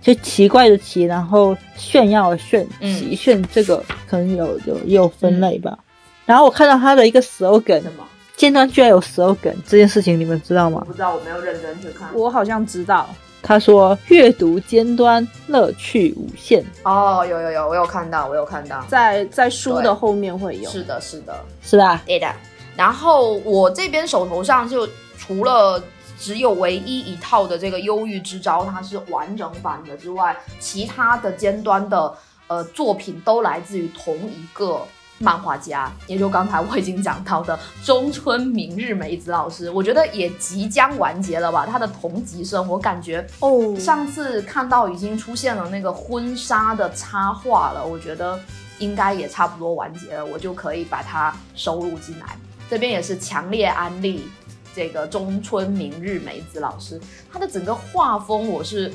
[0.00, 5.76] 就奇怪的奇，然后炫耀的炫，嗯奇炫这个可能有有也有分类吧。
[6.24, 8.04] 然后我看到他的一个 slogan，什么？
[8.38, 10.80] 尖端居然有 slogan 这件事情，你们知道吗？
[10.86, 12.08] 不知道，我没有认真去看。
[12.14, 13.10] 我好像知道，
[13.42, 16.64] 他说阅读尖端，乐趣无限。
[16.84, 18.80] 哦，有有有，我有看到，我有看到。
[18.88, 20.70] 在在书的后面会有。
[20.70, 22.00] 是的，是的，是吧？
[22.06, 22.32] 对的。
[22.76, 25.82] 然后我这边手头上就除了
[26.16, 32.14] 只有唯一一套的这个《忧郁之招》，它是完整版的之外，其他的尖端的
[32.46, 34.80] 呃作品都来自于同一个。
[35.18, 41.66] 漫画家，也就刚才我已经讲到的中村明日美子老师，我觉得也即将完结了吧。
[41.66, 48.38] 他的同级生，我感觉哦，上次看到已经出现了那个婚纱的插画了，我觉得
[48.78, 52.36] 应该也差不多完结了，我就可以把它收录进来。
[52.70, 54.28] 这边也是强烈安利
[54.74, 57.00] 这个中村明日美子老师，
[57.32, 58.92] 他的整个画风我是，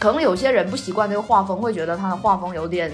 [0.00, 2.90] 可能有些人不习惯这个画风，会觉得他的画风有点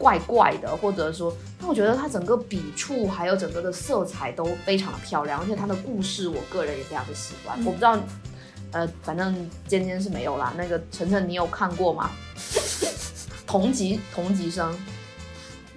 [0.00, 7.58] 怪怪的，或者说，但我觉得它整个笔触还有整个的色彩都非常的漂亮，而且它的故事我个人也非常的喜欢。
[7.66, 7.98] 我不知道，
[8.72, 9.34] 呃，反正
[9.68, 10.54] 尖尖是没有啦。
[10.56, 12.10] 那个晨晨，你有看过吗？
[13.46, 14.74] 同级同级生，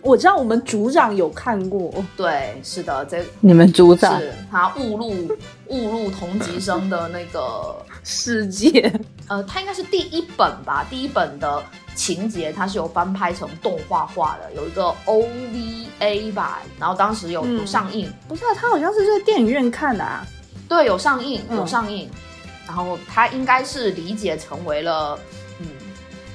[0.01, 5.09] 我知道我们组长有看过，对，是的，这你们组长是他误入
[5.67, 8.93] 误入同级生的那个，世界
[9.27, 11.63] 呃，他应该是第一本吧，第一本的
[11.95, 20.25] 情节它是有翻拍成动画化的，有一个 OVA 吧，然后当时有上映，不是、啊，他好像是在电影院看的啊。
[20.67, 22.09] 对，有上映，嗯有上映，
[22.65, 25.19] 然后他应该是理解成为了
[25.59, 25.67] 嗯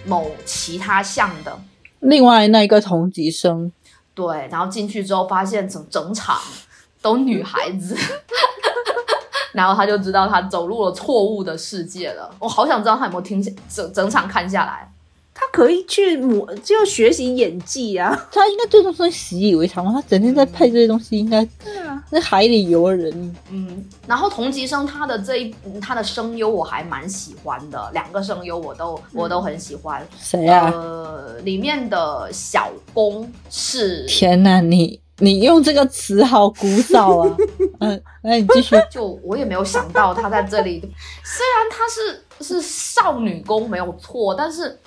[0.04, 1.58] 某其他项的，
[2.00, 3.72] 另外那一个同级生，
[4.14, 6.38] 对，然后进去之后发现整整场
[7.02, 7.96] 都女孩子，
[9.52, 12.30] 然后他就知道他走入了错误的世界了。
[12.38, 14.88] 我好想知道他有没有听下整整场看下来。
[15.40, 18.28] 他可以去模就学习演技啊。
[18.32, 19.92] 他应该对这种东西习以为常吧？
[19.92, 23.36] 他整天在配这些东西，应该对啊，那海里游人。
[23.50, 30.04] 嗯，然后同级生他的这一他的声优我还蛮喜欢的，两个声优我都我都很喜欢。
[30.18, 30.72] 谁啊？
[30.74, 37.36] 呃，里面的小公是天哪，你你用这个词好古早啊！
[37.78, 38.74] 嗯， 那你继续。
[38.90, 40.80] 就我也没有想到他在这里，
[41.24, 44.78] 虽然他是是少女宫没有错，但是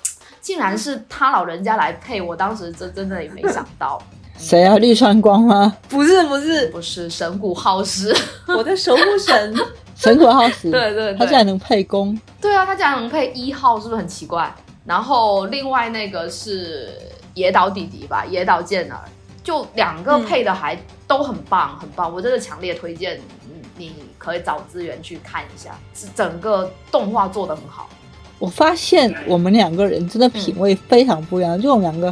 [0.42, 4.02] 竟然是他老人家来配，我当时真真的也没想到，
[4.36, 4.76] 谁啊？
[4.76, 5.74] 绿川光吗？
[5.88, 8.12] 不是不是，不是神谷浩史，
[8.48, 9.54] 我的守护神。
[9.94, 10.68] 神谷浩史。
[10.72, 14.52] 对对对，他竟然能配攻，对啊，他竟然能配一号，是不是很奇怪？
[14.84, 16.90] 然后另外那个是
[17.34, 18.98] 野岛弟弟吧，野岛健儿，
[19.44, 20.76] 就两个配的还
[21.06, 27.88] 都很棒，很棒，我真的强烈推荐你你可以找资源去看一下，是整个动画做的很好。
[28.42, 32.08] 我发现我们两个人真的品味非常不一样，就我们两个、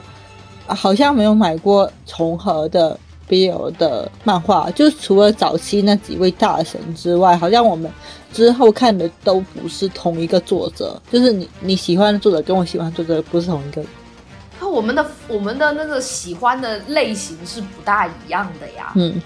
[0.65, 2.97] 啊好像没有买过重合的
[3.29, 7.91] BL 的漫画，就是除了早期那几位大神之外，好像我们
[8.33, 13.83] 之后看的都不是同一个作者，就是你你喜欢的作者跟我喜欢的作者不是同一个。
[14.61, 18.93] 可我们的我们的那个喜欢的类型是不大一样的呀。
[18.95, 19.21] 嗯，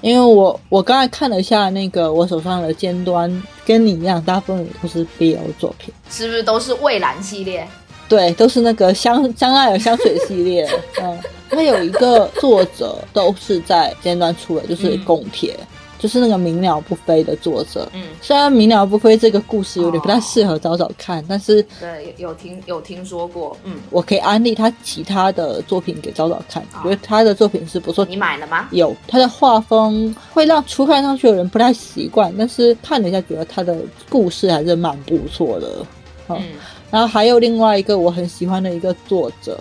[0.00, 5.92] 因为我我刚才看了一下那个我手上的尖端，跟你一样，大部分都是 BL 作品。
[6.10, 7.66] 是不是都是蔚蓝系列？
[8.08, 10.66] 对，都是那个香香奈儿香水系列。
[11.02, 11.18] 嗯，
[11.50, 15.54] 它有一个作者都是在尖端出的，就是嗯宫铁，
[15.98, 17.88] 就是那个鸣鸟不飞的作者。
[17.92, 23.56] 嗯，虽然鸣鸟不飞这个故事有点不太适合早早看，但是对，有有听有听说过。
[23.64, 28.04] 嗯，我可以安利他其他的作品给早早看，觉得他的作品是不错。
[28.04, 28.68] 你买了吗？
[28.70, 33.76] 有他的画风会让初看上去的人不太习惯，但是看了一下，觉得他的
[34.08, 35.86] 故事还是蛮不错的。
[36.28, 36.42] 嗯，
[36.90, 39.58] 然后还有另外一个我很喜欢的一个作者，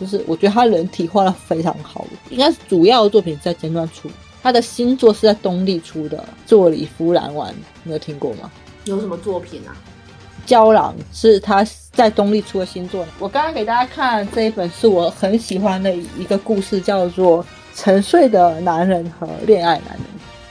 [0.00, 4.10] 就是我觉得他人体画的非常好，应该是主要的作品在尖端出，
[4.42, 8.50] 他的新作是在东立出的《坐里夫兰丸》，你有听过吗？
[8.84, 9.74] 有什么作品啊？
[10.44, 13.04] 胶囊是他在东立出的新作。
[13.18, 17.42] 我刚刚给大家看这一本是我很喜欢的一个故事，叫做
[17.74, 20.00] 《沉睡的男人和恋爱男人》。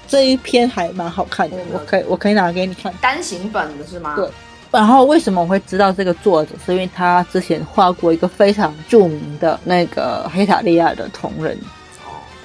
[0.08, 2.94] 这一篇还蛮好看的，我可以我可以拿给你看。
[3.02, 4.16] 单行本的是吗？
[4.18, 4.30] 对
[4.72, 6.52] 然后为什么我会知道这个作者？
[6.66, 11.58] 是因为他之前画过一个非常著名的那个黑塔利亚的同人，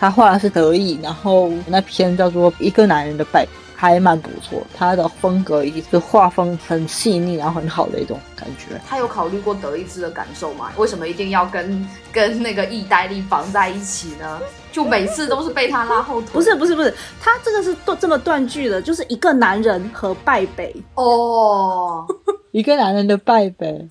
[0.00, 3.44] 他画的是德意，然后那篇叫做《一个男人的拜》，
[3.76, 4.66] 还蛮不错。
[4.74, 8.80] 他的风格以及是画风很细腻，然后很好的一种感觉。
[8.88, 10.72] 他有考虑过德意志的感受吗？
[10.78, 14.40] 为什么一定要跟跟那个意大利绑在一起呢？
[14.72, 16.30] 就每次都是被他拉后腿。
[16.32, 20.74] 不是不是不是，他这个是断这么断句的，就是一个男人和败北。
[20.94, 22.06] 哦，
[22.52, 23.86] 一个男人的拜呗，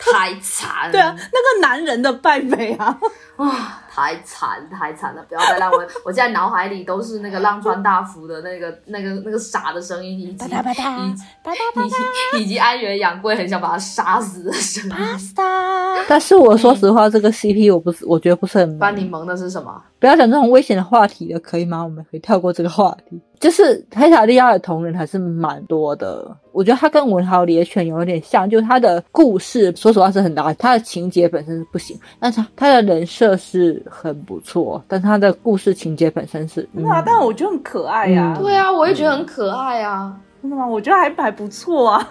[0.00, 0.90] 太惨。
[0.90, 2.98] 对啊，那个男人的败北啊，
[3.36, 5.24] 啊，太惨太惨了！
[5.28, 14.90] 不要再让我， 我现在脑海里都是那个浪川大辅的那个那个那个傻的声音，以及哒哒哒以及哒哒以及以及安原养贵很想把他杀死的声音。
[14.90, 16.04] ，pasta。
[16.08, 19.82] 但是我说实话，这个 CP 我不是，我觉得不是很班柠檬的是什么？
[19.98, 21.82] 不要讲这种危险的话题了，可以吗？
[21.82, 23.20] 我们可以跳过这个话题。
[23.40, 40.18] 就是黑塔利亚的同人还是蛮多的，我觉得他跟文豪猎犬有点像，就是他的故事，说实话是很大，他的情节本身是不行，但是他他的人设是很不错，但他的故事情节本身是，啊，但我觉得很可爱呀、嗯对啊，我也觉得很可爱啊。
[40.40, 40.66] 真的吗？
[40.66, 42.08] 我觉得还还不错啊。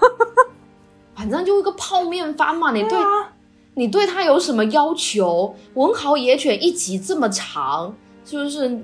[1.15, 3.05] 反正就一个泡面番嘛，你对啊，
[3.73, 5.55] 你对他有什么要求？
[5.73, 7.93] 文豪野犬一集这么长，
[8.25, 8.79] 是不是？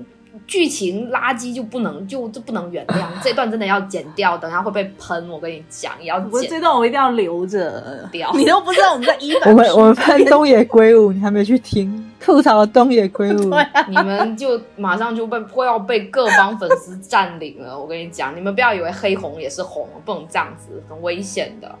[0.46, 5.28] 剧情垃圾就不能就这不能原谅，这段真的要剪掉，等下会被喷。
[5.28, 8.32] 我跟你讲，也要剪这段我一定要留着掉。
[8.36, 17.78] 你都不知道我们在一本我们我们喷东野圭吾，你还没去听吐槽东野圭吾， 啊，你们就马上就被会要被各方粉丝占领了。
[17.78, 21.78] 我跟你讲，你们不要以为黑红也是红，不能这样子，很危险的。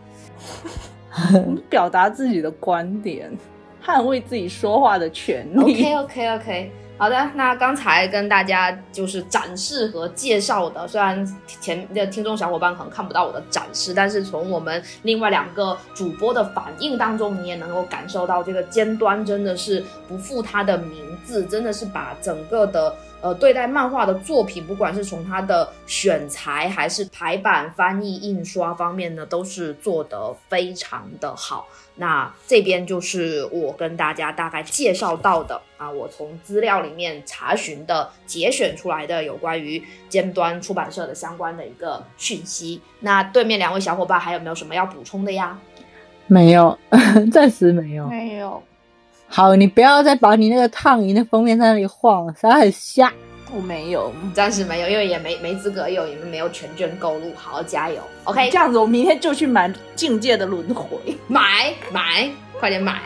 [1.70, 3.30] 表达自己的观点，
[3.84, 5.60] 捍卫自己说话的权利。
[5.60, 11.26] OK OK OK，好的，那刚才跟大家就是展示和介绍的，虽然
[11.60, 22.94] 前的听众小伙伴可能看不到我的展示，但是从我们另外两个主播的反应当中，你也能够感受到这个尖端真的是不负它的名字，真的是把整个的。
[23.24, 31.66] 呃，对待漫画的作品，不管是从它的选材还是排版、翻译、印刷方面呢，都是做得非常的好。
[31.94, 42.82] 那这边就是我跟大家大概介绍到的啊，我从资料里面查询的节选出来的有关于尖端出版社的相关的一个讯息。
[43.00, 45.58] 那对面两位小伙伴还有没有什么要补充的呀？
[46.26, 46.78] 没有，
[47.32, 48.06] 暂时没有。
[48.06, 48.62] 没有，
[49.36, 53.12] 好，你不要再把你那个烫银的封面在那里晃，实在很瞎。
[53.52, 54.12] 我没有。
[54.32, 58.48] 暂时没有，因为也没没资格用，你们没有全卷购入，好好加油，OK？
[58.50, 60.96] 这样子，我明天就去买《境界的轮回》。
[61.26, 62.30] 买买，
[62.60, 63.00] 快点买。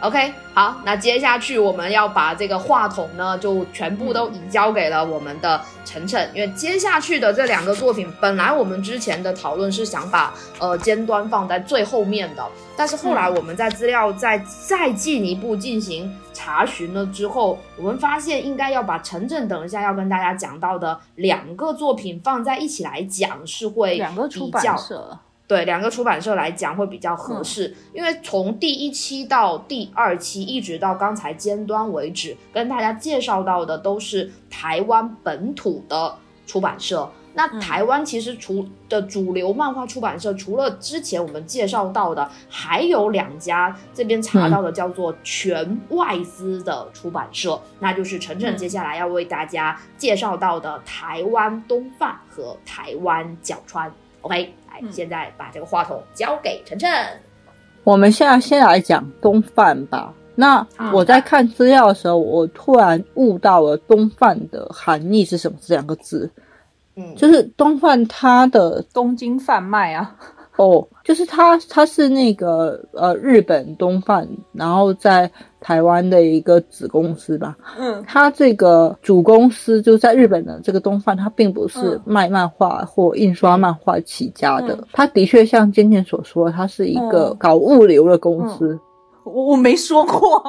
[0.00, 14.38] OK，好，那接下去我们要把这个话筒呢，就全部都移交给了我们的晨晨，因为接下去的这两个作品，本来我们之前的讨论是想把呃尖端放在最后面的，但是后来我们在资料再
[14.68, 36.16] 再进一步进行查询了之后，我们发现应该要把晨晨等一下要跟大家讲到的两个作品放在一起来讲，是会两个出版社，对两个出版社来讲会比较合适，因为从第一期到第二期，一直到刚才尖端为止，跟大家介绍到的都是台湾本土的
[36.46, 37.08] 出版社。
[37.38, 53.92] 那台湾其实除的主流漫画出版社，除了之前我们介绍到的，还有两家这边查到的叫做全外资的出版社，那就是晨晨接下来要为大家介绍到的台湾东贩和台湾角川。
[54.22, 56.90] OK，来，现在把这个话筒交给晨晨。
[57.84, 60.12] 我们现在先来讲东贩吧。
[60.34, 66.30] 那我在看资料的时候，我突然悟到了东贩的含义是什么这两个字。
[66.96, 70.16] 嗯，就是东贩，它的东京贩卖啊，
[70.56, 75.30] 哦，就是他，他是那个呃日本东贩，然后在
[75.60, 77.56] 台湾的一个子公司吧。
[77.78, 88.78] 嗯，他这个主公司就在日本的这个东贩，他并不是卖漫画或印刷漫画起家的，他的确像今天所说，他是一个搞物流的公司。
[89.24, 90.42] 我我没说过。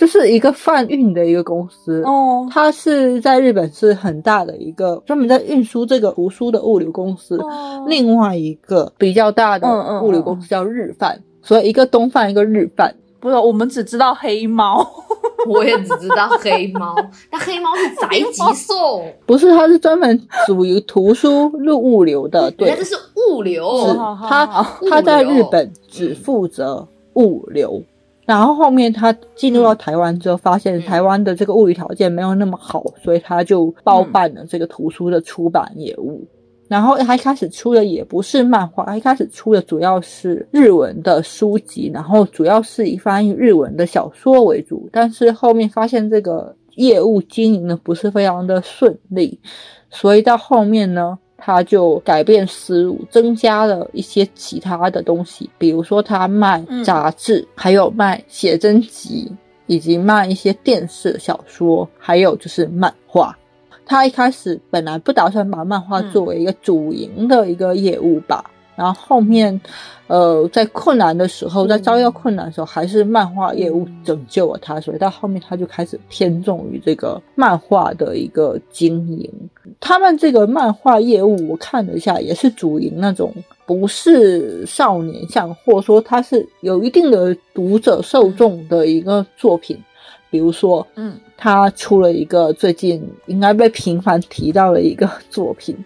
[0.00, 7.38] 就是一个贩运的一个公司哦，它是在日本是很大的一个专门在运输这个图书的物流公司。
[7.86, 9.68] 另外一个比较大的
[10.00, 12.94] 物流公司叫日贩，所以一个东贩一个日贩。
[13.20, 14.82] 不是，我们只知道黑猫，
[15.46, 16.96] 我也只知道黑猫。
[17.30, 22.50] 那黑猫是宅急送， 不是，它是专门属于图书入物流的。
[22.52, 22.94] 对，这是
[23.28, 23.86] 物流。
[23.86, 23.94] 是
[24.26, 24.46] 它，
[24.88, 27.82] 它在日本只负责物流。
[28.30, 36.24] 然后后面他进入到台湾之后，发现台湾的这个物理条件没有那么好，所以他就包办了这个图书的出版业务。
[36.68, 44.88] 然后他一开始出的也不是漫画，他一开始出的主要是日文的书籍，然后主要是以翻译日文的小说为主。
[44.92, 49.40] 但是后面发现这个业务经营的不是非常的顺利，
[49.90, 51.18] 所以到后面呢。
[51.40, 59.32] 他就改变思路，增加了一些其他的东西，比如说他卖杂志，还有卖写真集，
[59.66, 63.36] 以及卖一些电视小说，还有就是漫画。
[63.86, 68.48] 他一开始本来不打算把漫画作为一个主营的一个业务吧。
[68.80, 69.60] 然后后面，
[70.06, 79.30] 呃，在困难的时候，在遭遇困难的时候，还是漫画业务拯救了他，所以到后面他就开始偏重于这个漫画的一个经营。
[79.78, 83.30] 他们这个漫画业务，我看了一下，也是主营那种
[83.66, 89.78] 不是少年向，或者说它是有一定的读者受众的一个作品。
[90.30, 95.76] 比如说，嗯，他出了一个最近应该被频繁提到的一个作品。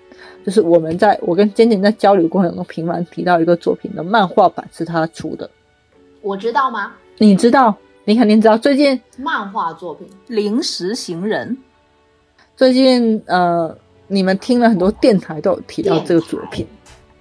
[0.45, 5.49] 就是我们在我跟尖尖在交流过程中频繁提到一个作品的漫画版是他出的，
[6.20, 6.92] 我知道吗？
[7.16, 7.74] 你知道？
[8.05, 8.59] 你肯定知道。
[8.59, 11.57] 最近漫画作品《临时行人》，
[12.55, 13.74] 最近呃，
[14.09, 16.66] 你们听了很多电台都有提到这个作品，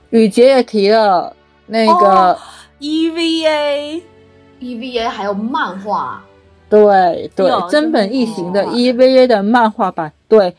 [0.09, 1.33] 雨杰也提了
[1.67, 2.37] 那个
[2.81, 4.01] EVA，EVA
[5.07, 6.21] 还有漫画，
[6.69, 10.53] 对对，真本异形的 EVA 的漫画版，对。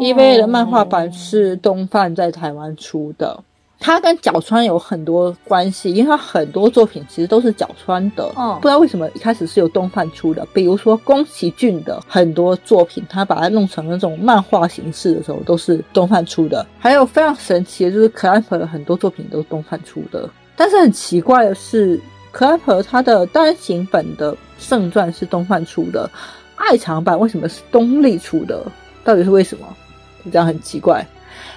[0.00, 3.38] EVA 的漫画版是东贩在台湾出的，
[3.78, 8.30] 它跟角川有很多关系，因为它很多作品其实都是角川的。
[8.36, 16.66] 嗯，不知道为什么一开始是由东贩出的，比如说宫崎骏的很多作品，他把它弄成那种漫画形式的时候，都是东贩出的。
[16.78, 22.00] 还有非常神奇的就是可爱婆的很多作品都是东贩出的，但是很奇怪的是，
[22.32, 26.10] 可爱婆它的单行本的圣传是东贩出的，
[26.56, 28.64] 爱藏版为什么是东立出的？
[29.04, 29.66] 到底是为什么？
[30.32, 31.06] 这样很奇怪。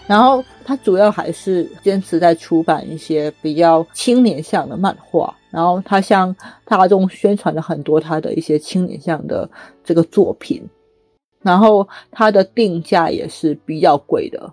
[0.06, 5.34] 然后他主要还是坚持在出版一些比较青年向的漫画。
[5.50, 6.36] 然后他向
[6.66, 9.50] 大众宣传了很多他的一些青年向的
[9.84, 10.62] 这个作品。
[11.42, 14.52] 然后它的定价也是比较贵的。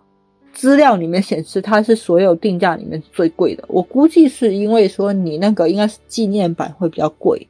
[0.53, 3.65] 资料里面显示它是所有定价里面最贵的。
[3.67, 7.49] 我估计是因为说你那个应该是纪念版会比较贵。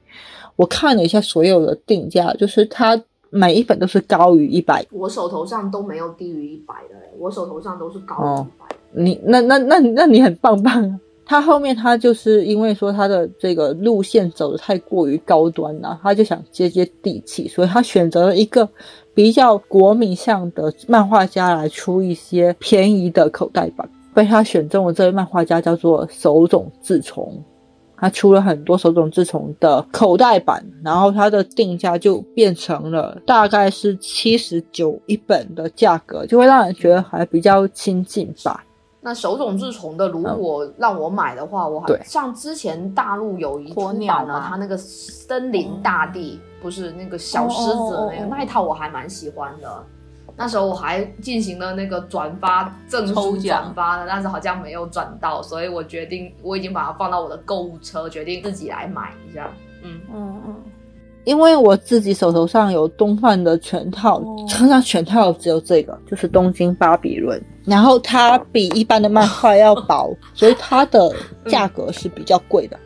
[0.56, 2.98] 我看了一下所有的定价，就是它。
[3.36, 8.76] 每一本都是高于一百，我手头上都没有低于一百的，我手头上都是高于一百。
[8.92, 11.00] 你那那那那你很棒棒。
[11.26, 18.68] 他后面他就是因为说他的这个路线走的太过于高端了，他就想接接地气，所以他选择了一个
[19.14, 23.88] 比较国民向的漫画家来出一些便宜的口袋版。
[24.14, 27.42] 被他选中的这位漫画家叫做手冢治虫。
[27.96, 38.64] 他出了很多手冢治虫的口袋版，然后它的定价就变成了大概是七十九一本的价格，就会让人觉得还比较亲近吧。
[39.00, 49.84] 那手冢治虫的，如果让我买的话，我还像之前大陆有一出版的，他那个森林大地不是那个小狮子那个那一套，我还蛮喜欢的。
[50.36, 59.48] 那时候我还进行了那个转发证书转发的，但是好像没有转到，所以我决定我已经把它放到我的购物车，决定自己来买一下。
[59.82, 60.56] 嗯嗯嗯。
[61.24, 71.10] 因为我自己手头上有东贩的全套，哦身上全套只有这个，就是《东京巴比伦》，然后它比一般的漫画要薄，所以它的
[71.46, 72.76] 价格是比较贵的，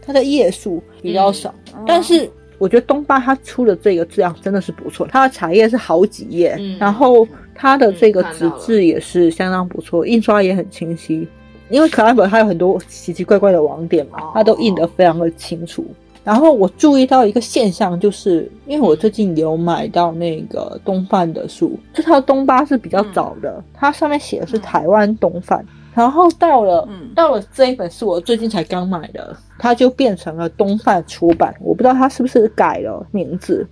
[0.00, 2.30] 它的页数比较少，嗯但是。
[2.58, 6.78] 我觉得东巴它出的这个质量真的是不错，它的茶叶是好几页，嗯。
[6.78, 11.26] 然后它的这个纸质也是相当不错，印刷也很清晰。
[11.68, 15.84] 因为可爱本它有很多奇奇怪怪的网点嘛哦，它都印得非常的清楚。
[16.22, 25.64] 然后我注意到一个现象，就是因为我最近有买到那个东贩的书，这套东巴是比较早的，它上面写的是台湾东贩，
[25.96, 33.66] 然后到了、嗯到了这一本是我最近才刚买的，它就变成了东贩出版，我不知道它是不是改了名字。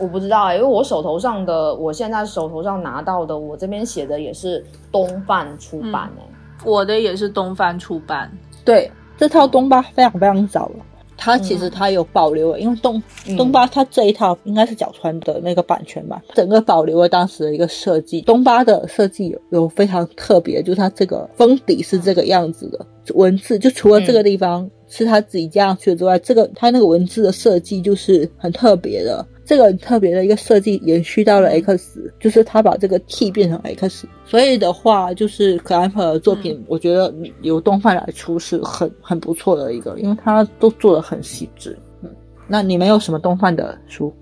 [0.00, 6.22] 我不知道欸，因为我手头上的，我现在手头上拿到的，我这边写的也是东贩出版哎、
[6.64, 8.30] 我的也是东贩出版，
[8.64, 10.84] 对，这套东巴非常非常早了。
[11.20, 18.22] 它其实嗯它有保留了，因为东嗯东巴它这一套应该是角川的那个版权吧，整个保留了当时的一个设计。
[18.22, 29.24] 东巴的设计有有非常特别，就是它这个封底是这个样子的，文字就除了这个地方是他自己加上去的之外，这个它那个文字的设计就是很特别的。
[29.50, 41.76] 这个很特别的一个设计延续到了 X，就是他把这个 T 变成 X，所以的话，就是可安普的作品，我觉得由动画来出是很很不错的一个，因为他都做的很细致。
[42.00, 42.08] 嗯，
[42.46, 44.14] 那你们有什么动画的书？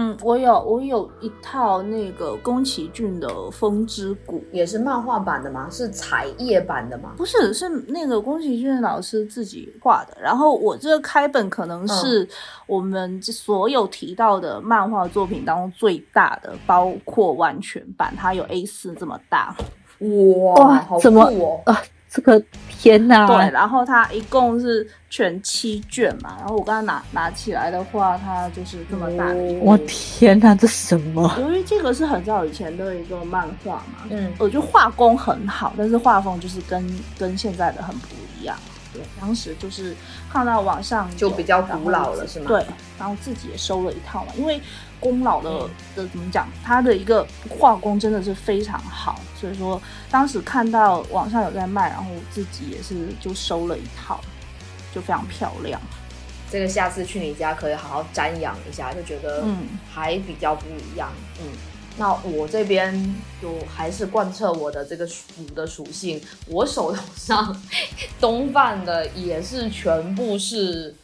[0.00, 5.66] 嗯，我有我有一套那个宫崎骏的《风之谷》，也是漫画版的吗？
[5.68, 7.14] 是彩页版的吗？
[7.16, 10.16] 不是是那个宫崎骏老师自己画的。
[10.22, 12.28] 然后我这个开本可能是
[12.68, 19.52] 我们所有提到的漫画作品当中最大的，包括完全版，它有 A 四这么大。
[19.98, 21.60] 哇哇好怎么酷哦！
[21.64, 23.26] 啊，这个天哪！
[23.26, 26.36] 对，然后它一共是全七卷嘛。
[26.38, 29.60] 然后我刚刚拿拿起来的话，它就是这么大的一个。
[29.60, 31.34] 我天哪，这什么？
[31.38, 36.84] 由于这个是很早以前的一个漫画嘛，嗯我觉得画工很好，但是画风就是跟
[37.18, 38.56] 跟现在的很不一样。
[38.90, 39.94] 对，当时就是
[40.32, 42.64] 看到网上就比较古老了是吗对，
[42.98, 44.58] 然后自己也收了一套嘛，因为
[45.00, 45.70] 宫老的、嗯。
[45.96, 49.80] 的怎么讲，他的一个画工真的是非常好，所以说
[50.10, 54.20] 当时看到网上有在卖，然后自己也是就收了一套，
[54.94, 55.80] 就非常漂亮。
[56.50, 59.66] 这个下次去你家可以好好瞻仰一下，就觉得嗯。
[59.92, 61.10] 还比较不一样。
[61.40, 61.46] 嗯，
[61.98, 65.24] 那我这边就还是贯彻我的这个属
[65.54, 67.54] 的属性，我手头上
[68.20, 70.94] 东贩的也是全部是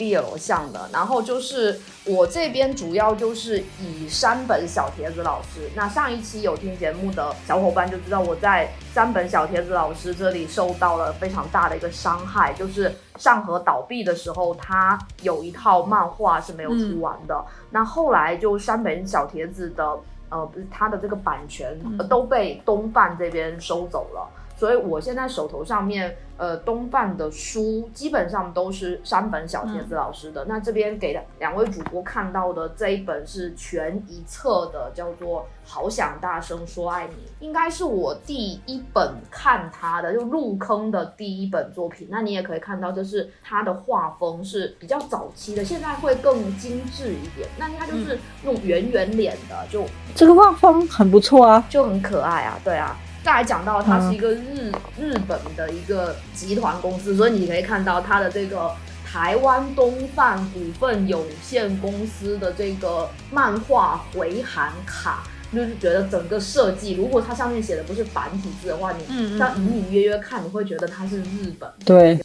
[0.00, 19.98] BL 向的，然后就是我这边主要就是以山本小铁子老师，那上一期有听节目的小伙伴就知道我在山本小铁子老师这里受到了非常大的一个伤害，就是上河倒闭的时候，他有一套漫画是没有出完的，那后来就山本小铁子的
[20.30, 24.26] 呃，不是他的这个版权、呃都被东贩这边收走了。
[24.60, 30.44] 所以我现在手头上面，呃，东贩的书基本上都是山本小铁子老师的。
[30.44, 42.08] 那这边给两位主播看到的这一本是全一册的，叫做《好想大声说爱你》，应该是我第一本看他的，就入坑的第一本作品。
[42.10, 47.48] 那你也可以看到，就是他的画风是比较早期的，现在会更精致一点。
[47.58, 51.64] 那他就是那种圆圆脸的，就这个画风很不错啊。
[51.70, 52.94] 就很可爱啊，对啊。
[53.22, 58.72] 再来讲到它是一个日、日本的一个集团公司，所以你可以看到它的这个
[59.04, 71.68] 台湾东贩股份有限公司的这个漫画回函卡，就是觉得整个设计，如果它上面写的不是繁体字的话，你嗯嗯这样隐隐约约看，你会觉得它是日本。
[71.84, 72.18] 对，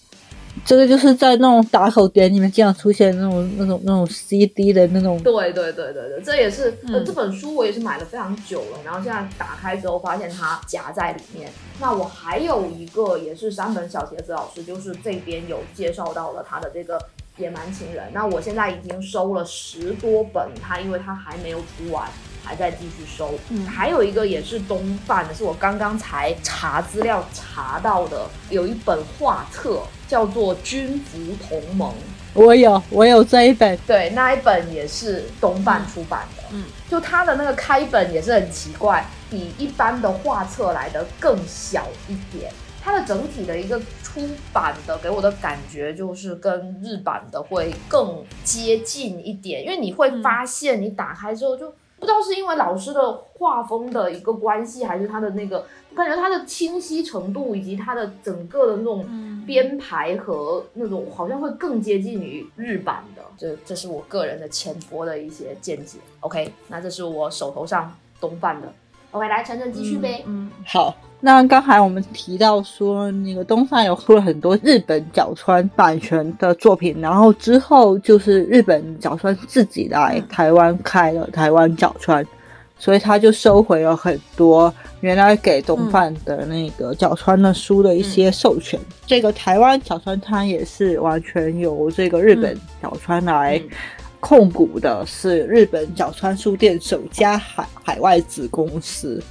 [0.66, 5.22] 这个就是在那种打口碟里面经常出现那种那种那种 CD 的那种。
[5.22, 6.74] 对对对对对，这也是、
[7.05, 11.51] 这本书我也是买了非常久了，然后现在打开之后发现它夹在里面。
[11.80, 16.99] 那我还有一个也是山本小茄子老师，就是这边有介绍到了他的这个
[17.38, 18.05] 野蛮情人。
[18.11, 22.09] 那我现在已经收了十多本，他因为他还没有出完。
[22.45, 31.91] 还在继续收，嗯还有一个也是东贩的，是我刚刚才查资料查到的，有一本画册叫做《军服同盟》，
[32.33, 33.77] 我有，我有这一本。
[33.87, 36.43] 对，那一本也是东贩出版的。
[36.51, 42.51] 嗯，就它的那个开本也是很奇怪，比一般的画册来的更小一点。
[42.83, 63.21] 它的整体的一个出版的给我的感觉就是跟日版的会更接近一点，因为你会发现你打开之后就不不知道是因为老师的画风的一个关系，还是他的那个，我感觉他的清晰程度以及他的整个的那种编排和那种，好像会更接近于日版的。
[63.37, 65.99] 这这是我个人的浅薄的一些见解。
[66.19, 68.71] OK，那这是我手头上东贩的。
[69.11, 70.23] OK，来晨晨继续呗。
[70.25, 82.24] 嗯，好，那刚才我们提到说，那个东贩有出了很多日本角川版权的作品，然后之后就是日本角川自己来台湾开了台湾角川，
[82.78, 88.80] 所以他就收回了很多原来给东贩的那个角川的书的一些授权。
[89.07, 93.59] 这个台湾角川它也是完全由这个日本角川来。
[94.22, 99.22] 控股的是日本角川书店首家海海外子公司，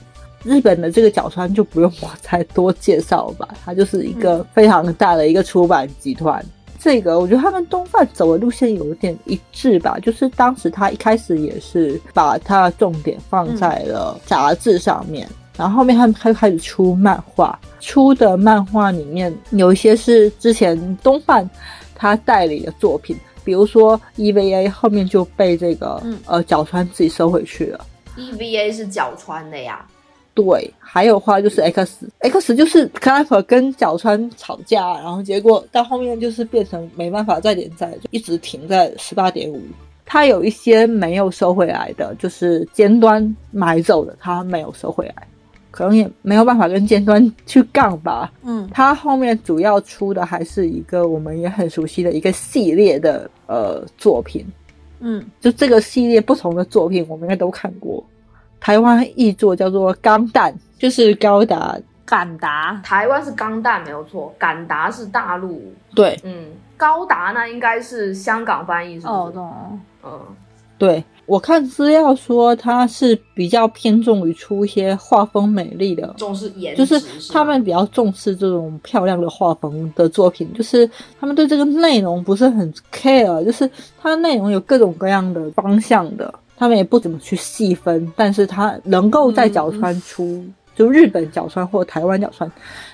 [0.45, 6.45] 日本的这个角川就不用我再多介绍吧，它就是一个非常大的一个出版集团。
[6.78, 15.26] 这个我觉得他跟东贩走的路线有点一致吧，就是当时他一开始也是把他的重点放在了杂志上面，
[15.57, 21.49] 然后后面他们开开始出漫画，出的漫画里面有一些是之前东贩
[21.95, 23.16] 他代理的作品。
[23.42, 27.86] 比如说 EVA 后面就被这个呃角川自己收回去了。
[28.18, 29.86] EVA 是角川的呀。
[30.35, 39.62] 对，还有话就是 X，X 就是 p e r 跟角川吵架，然后结果到后面就是变成没办法再连载，就一直停在十八点五。
[40.05, 45.14] 他有一些没有收回来的，就是尖端买走的，他没有收回来。
[45.70, 48.32] 可能也没有办法跟尖端去杠吧。
[48.45, 54.47] 嗯，他后面主要出的还是一个我们也很熟悉的一个系列的呃作品。
[55.01, 58.05] 嗯，就这个系列不同的作品，我们应该都看过。
[58.64, 62.80] 台湾译作叫做《钢弹》，就是高达、敢达。
[62.82, 65.70] 台湾是钢弹没有错，敢达是大陆。
[65.94, 69.12] 对，嗯，高达呢应该是香港翻译，是不是？
[69.12, 70.20] 哦，对，嗯，
[70.78, 71.04] 对。
[71.26, 80.50] 我看资料说，它是比较偏重于出一些画风美丽的，重视颜值，就是他们比较重视这种漂亮的画风的作品。
[80.54, 80.88] 就是
[81.20, 88.12] 他们对这个内容不是很 care，就是它的内容有各种各样的方向的，他们也不怎么去细分。
[88.16, 90.44] 但是他能够在角川出，
[90.74, 92.50] 就日本角川或台湾角川，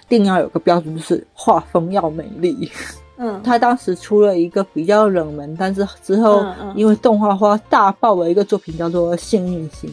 [0.09, 2.71] 定要有个标准，就是画风要美丽。
[3.17, 6.45] 嗯， 他当时出了一个比较冷门，但是之后
[6.75, 9.91] 因为动画化大爆的一个作品，叫做《幸运星》。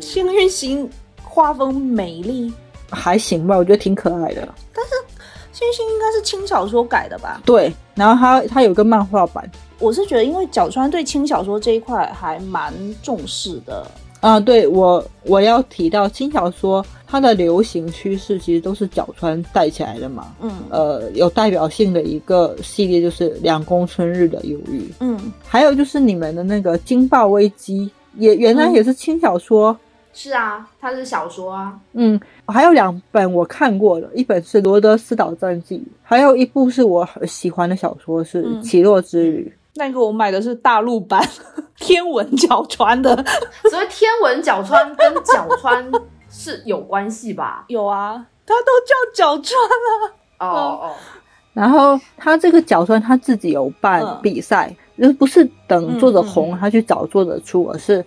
[0.00, 0.88] 幸运星
[1.22, 2.52] 画风美丽，
[2.90, 4.48] 还行吧，我觉得挺可爱的。
[4.72, 4.92] 但是
[5.56, 7.40] 幸运星应该是轻小说改的吧？
[7.46, 9.50] 对，然后它它有个漫画版。
[9.78, 13.86] 我是觉得，因为角川对轻小说这一块还蛮重视的。
[14.20, 20.34] 啊，对我我要提到轻小说，它的流行趋势其实都是角川带起来的嘛。
[20.42, 24.92] 嗯，呃，有代表性的一个系列就是两宫春日的忧郁。
[25.00, 29.74] 嗯，还有就是你们的那个惊爆危机，也原来也是轻小说。
[30.16, 31.78] 是啊，它是小说啊。
[31.92, 39.52] 嗯，还有两本我看过的，一本是罗德斯岛传记，还有一部是我很喜欢的小说是《奇洛之旅》。
[39.74, 41.22] 那个我买的是大陆版
[41.76, 43.14] 天文角川的，
[43.70, 45.86] 所以天文角川跟角川
[46.30, 47.66] 是有关系吧？
[47.68, 50.14] 有啊，他都叫角川了。
[50.38, 50.92] 哦哦，
[51.52, 58.02] 然后他这个角川他自己有办比赛，就不是等作者红他去找作者出，而是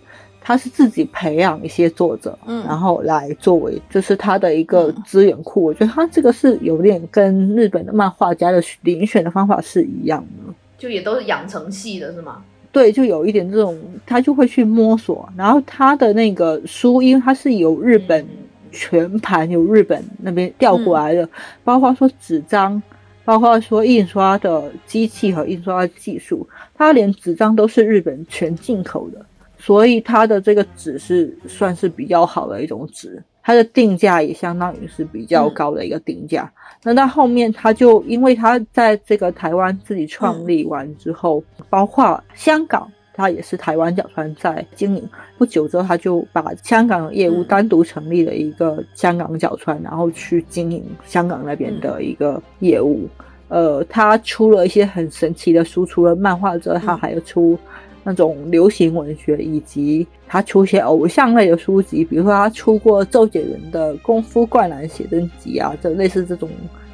[0.50, 2.36] 他是自己培养一些作者，
[2.66, 5.64] 然后来作为就是他的一个资源库。
[5.64, 10.52] 我觉得他这个是有点跟日本的漫画家的遴选的方法是一样的。
[10.76, 12.42] 就也都是养成系的是吗？
[12.72, 15.30] 对，就有一点这种，他就会去摸索。
[15.38, 18.26] 然后他的那个书，因为他是由日本
[18.72, 21.30] 全盘由日本那边调过来的，
[21.64, 22.82] 包括说纸张，
[23.24, 29.24] 包括说印刷的机器和印刷技术，他连纸张都是日本全进口的，
[29.60, 33.22] 所以它的这个纸是算是比较好的一种纸。
[33.42, 36.52] 它的定价也相当于是比较高的一个定价。
[36.84, 45.10] 那到后面，他就因为他在这个台湾自己创立完之后，包括香港，他也是台湾角川在经营。
[45.36, 53.10] 不久之后，他就把香港的业务单独成立了一个香港角川，然后去经营香港那边的一个业务。
[53.48, 57.58] 呃，他出了一些很神奇的书，除了漫画之外，他还有出。
[58.04, 66.50] 那种流行文学，以及他出些偶像类的书籍，比如说他出过周杰伦的《功夫灌篮写真集》啊，这类似这种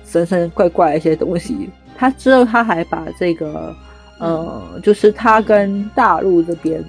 [0.05, 1.69] 神神怪怪的一些东西。
[1.95, 3.75] 他之后他还把这个，
[4.19, 6.83] 呃，就是他跟大陆这边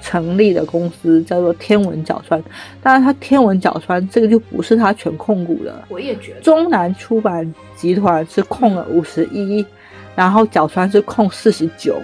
[0.00, 2.42] 成立的公司叫做天文角川，
[2.82, 9.64] 当然他天文角川这个就不是他全控股的，我也觉得中南出版集团是控了五十一，
[10.16, 12.00] 然后角川是控四十九。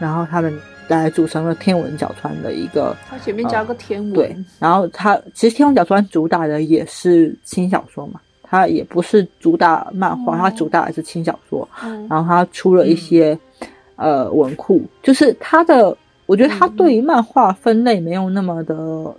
[0.00, 0.52] 然后他们
[0.88, 2.96] 来组成了天文角川的一个。
[3.08, 4.12] 它前面加个天文。
[4.12, 11.68] 对，然后它其实天文角川主打的也是轻小说嘛，它也不是主打漫画，它主打的是轻小说。
[11.82, 13.38] 嗯然后它出了一些、
[13.96, 15.96] 呃文库，就是它的。
[16.26, 18.74] 我觉得它对于漫画分类没有那么的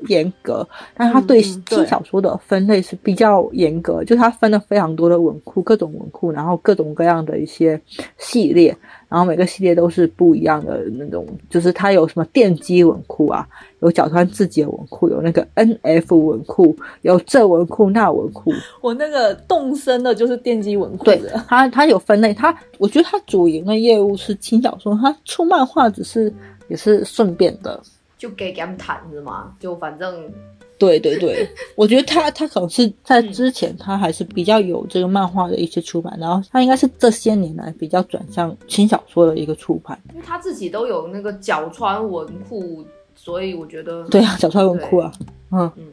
[0.08, 7.80] 严格，但它对轻小说的分类是比较严格，就是它分了非常多的文库，各种文库，然后各种各样的一些
[8.18, 8.76] 系列，
[9.08, 13.48] 然后每个系列都是不一样的那种，就是它有什么电机文库啊，
[13.82, 18.52] 有角川自己的文库，有那个 NF 文库，有这文库那文库，
[18.82, 22.34] 我那个动森的就是电击文库对的，它，它有分类。
[22.34, 26.34] 它，我觉得它主营的业务是轻小说，它出漫画只是
[26.68, 27.82] 也是顺便的。
[28.18, 29.54] 就给给他们谈是吗？
[29.60, 30.32] 就反正
[30.78, 40.00] 对对对， 我觉得他他可能是在之前他还是比较有这个漫画的一些出版，然后他应该是这些年来比较转向轻小说的一个出版。
[40.14, 42.86] 因为他自己都有那个角川文库，
[43.16, 45.12] 所以我觉得对啊，角川文库啊，
[45.52, 45.86] 嗯，嗯，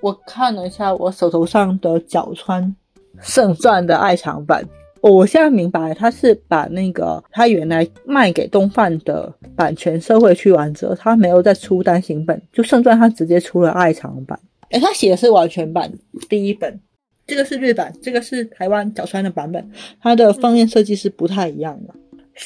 [0.00, 2.74] 我看了一下我手头上的角川
[3.20, 4.64] 圣传的爱藏版。
[5.02, 14.38] 哦我现在明白，他是把那个他原来卖给东贩的版权收回去完之后，他没有再出单行本，就圣传他直接出了爱藏版。
[14.70, 15.90] 哎，他写的是完全版
[16.28, 16.80] 第一本，
[17.26, 19.70] 这个是日版，这个是台湾角川的版本，
[20.02, 21.94] 它的封面设计是不太一样的。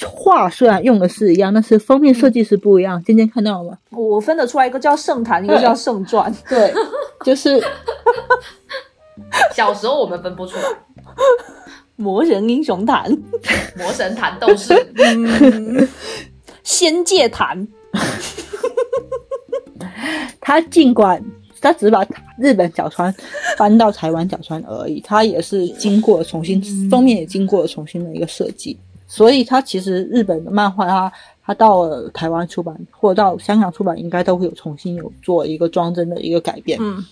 [0.09, 3.03] 画虽然用的是一样，但是封面设计是不一样。
[3.05, 3.79] 今天看到了吗？
[3.91, 6.35] 我分得出来一个叫圣坛，一个叫圣传。
[6.49, 6.73] 对，
[7.25, 7.63] 就是
[9.55, 10.65] 小时候我们分不出来，
[11.97, 13.11] 魔人英雄坛、
[13.77, 15.89] 魔神坛斗士，嗯。
[16.63, 17.69] 仙界坛，
[20.41, 21.23] 他尽管
[21.61, 22.03] 他只把
[22.39, 23.15] 日本角川
[23.59, 31.13] 搬到台湾角川而已，他也是经过重新封面也经过了重新的一个设计，所以他其实日本的漫画它
[31.45, 36.79] 它到了台湾出版或到香港出版，应该都会有重新有做一个装帧的一个改变。
[36.81, 37.05] 嗯，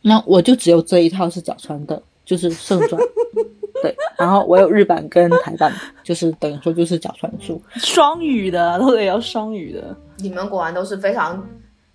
[0.00, 2.98] 那我就只有这一套是角川的，就是圣传。
[3.82, 5.72] 对，然后我有日版跟台版，
[6.02, 7.60] 就是等于说就是假传书。
[7.76, 9.96] 双语的都得要双语的。
[10.18, 11.42] 你们果然都是非常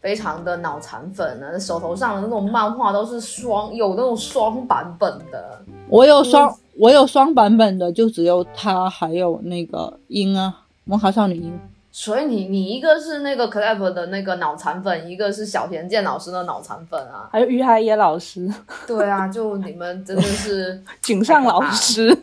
[0.02, 5.64] 非常的脑残粉呢，手头上的那种漫画都是双有那种双版本的。
[5.88, 11.60] 我有双，我有双版本的，就只有它，还有那个樱啊，魔卡少女樱。
[11.98, 17.30] 所以你你一个是那个 Clap 的那个脑残粉，一个是小田健老师的脑残粉啊。
[17.32, 18.54] 还有于海野老师、
[18.86, 22.14] 对啊，就你们真的是， 井上老师，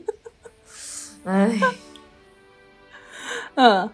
[1.24, 1.58] 哎，
[3.54, 3.88] 嗯，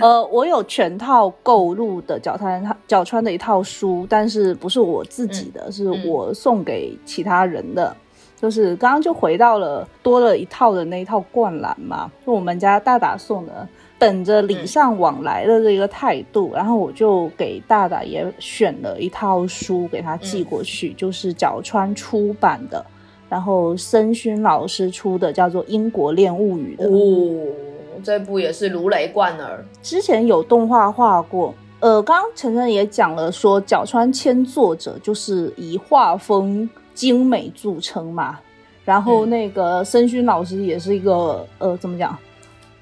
[0.00, 7.92] 呃，我有全套购入的角川角川的一套书，但是不是我自己的，是我送给其他人的。
[8.40, 13.68] 就是刚刚就回到了多了一套的那一套灌篮嘛，就我们家大大送的，
[14.02, 22.84] 本着礼尚往来的这个态度，然后我就给大大也选了一套书给他寄过去，就是角川出版的，
[23.28, 26.88] 然后森勋老师出的，叫做《英国恋物语》的。
[26.88, 29.64] 哦，这部也是如雷贯耳。
[29.80, 38.40] 之前有动画画过，呃，刚刚晨晨也讲了说，角川千作者就是以画风精美著称嘛，
[38.84, 42.18] 然后那个森勋老师也是一个呃，怎么讲，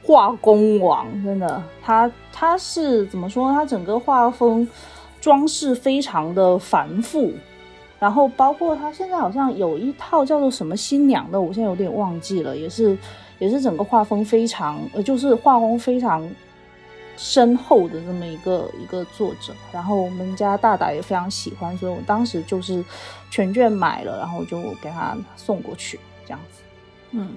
[0.02, 3.52] 画工王，真的，他他是怎么说？
[3.52, 4.66] 他整个画风
[5.20, 7.32] 装饰非常的繁复。
[7.98, 12.96] 然后包括他现在好像有一套叫做什么新娘的，我现在有点忘记了，也是
[13.38, 16.26] 也是整个画风非常，呃，就是画工非常
[17.18, 19.52] 深厚的这么一个一个作者。
[19.70, 22.82] 然后我们家大大也非常喜欢，所以我当时就是
[23.30, 26.62] 全卷买了，然后就给他送过去，这样子。
[27.10, 27.28] 嗯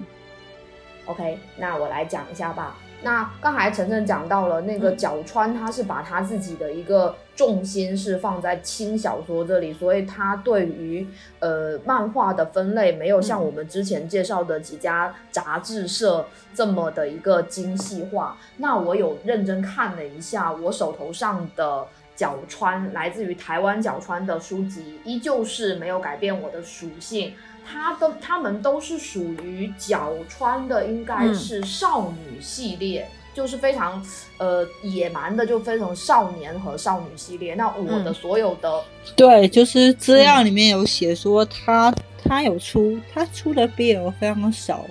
[1.06, 2.76] OK，那我来讲一下吧。
[3.02, 11.06] 那刚才晨晨讲到了那个嗯角川，他是把他自己的一个重心是放在轻小说这里，所以他对于
[11.40, 18.38] 呃漫画的分类没有像嗯我们之前介绍的几家杂志社这么的一个精细化。
[18.56, 21.86] 那我有认真看了一下我手头上的。
[22.16, 27.34] 角川来自于台湾角川的书籍，依旧是没有改变我的属性，
[27.66, 34.00] 它的他们都是属于角川的，应该是少女系列，就是非常
[34.38, 37.54] 呃野蛮的，就非常少年和少女系列。
[37.54, 38.14] 那我的嗯。
[38.14, 38.84] 所有的、
[39.16, 41.92] 对，就是资料里面有写说他、
[42.22, 44.84] 他有出他出的 BL 非常少，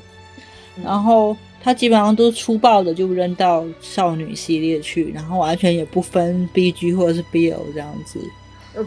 [0.76, 0.84] 嗯。
[0.84, 8.20] 然后他基本上都粗暴的就扔到少女系列去，然后完全也不分 BG 或者是 BL 这样子。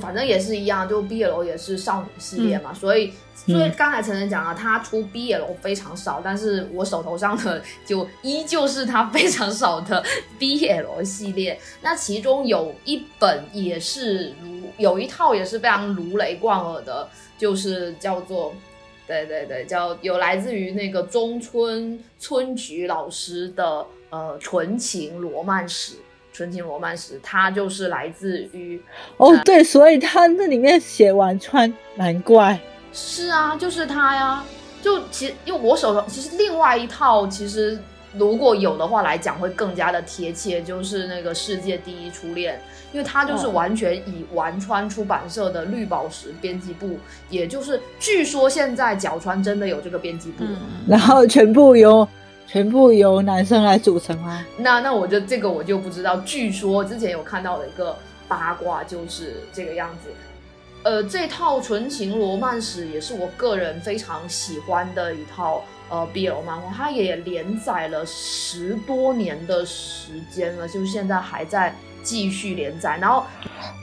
[0.01, 3.12] 反正也是一样，就 BL 也是少女系列嘛，所以
[3.47, 10.05] 嗯所以刚才晨晨讲了，他出 BL 非常少，但是我手头上的就依旧是他非常少的
[10.39, 11.59] BL 系列。
[11.81, 17.09] 那其中有一本也是如有一套也是非常如雷贯耳的，
[17.39, 18.53] 就是叫做。
[19.07, 25.95] 对对对，叫有来自于那个中村村菊老师的呃纯情罗曼史，
[26.33, 28.83] 纯情罗曼史，它就是来自于
[29.17, 32.59] 哦，对，所以他那里面写完川，难怪。
[32.93, 34.45] 是啊，就是他呀。
[34.83, 37.77] 就其实因为我手头其实另外一套，其实
[38.19, 42.61] 如果有的话来讲会更加的贴切，就是那个世界第一初恋，
[42.93, 46.99] 因为它就是嗯完全以丸川出版社的绿宝石编辑部，
[47.29, 50.45] 也就是据说现在角川真的有这个编辑部。
[50.45, 50.57] 嗯，
[50.89, 52.07] 然后全部由
[52.47, 54.45] 全部由男生来组成啊。
[54.57, 57.97] 那那我就这个我就不知道，据说之前有看到的一个
[58.29, 60.11] 八卦就是这个样子。
[60.85, 72.99] 呃，这套纯情罗曼史也是我个人非常喜欢的一套呃 BL 漫画，它也连载了十多年的时间了，就是现在还在继续连载。
[73.01, 73.24] 然后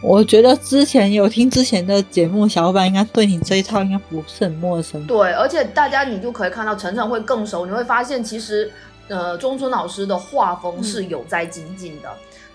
[0.01, 5.05] 我觉得之前有听之前的节目，小伙伴应该对你这一套应该不是很陌生。
[5.07, 8.71] 对，而且大家你就可以看到晨晨会更熟，你会发现其实
[9.07, 12.09] 呃中村老师的画风是有在精进的，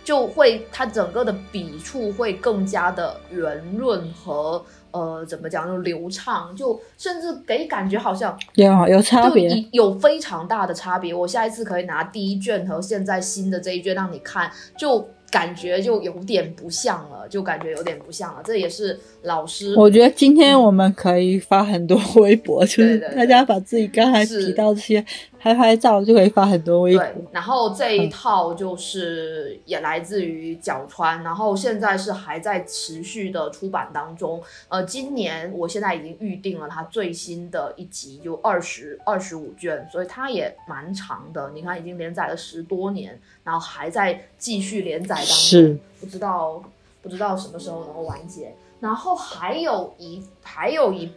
[0.09, 11.13] 就会它整个的笔触会更加的圆润和呃怎么讲就流畅，就甚至给感觉好像有有差别，有非常大的差别。
[11.13, 18.41] 我下一次可以拿第一卷和现在新的这一卷让你看，就感觉就有点不像了，就感觉有点不像了。
[18.43, 25.05] 这也是老师我觉得今天我们可以发很多微博，就是对对对大家把自己刚才提到这些
[25.41, 34.43] 拍拍照，就可以发很多微博对。，然后这一套就是也来自于角川，然后现在是还在持续的出版当中。
[34.69, 41.51] 呃，今年我现在已经预定了它最新的一集，就二十二十五卷，所以它也蛮长的。
[41.55, 45.35] 你看，已经连载了十多年，然后还在继续连载当中。
[45.35, 46.63] 是，不知道
[47.01, 48.53] 不知道什么时候能够完结。
[48.81, 51.11] 然后还有一还有一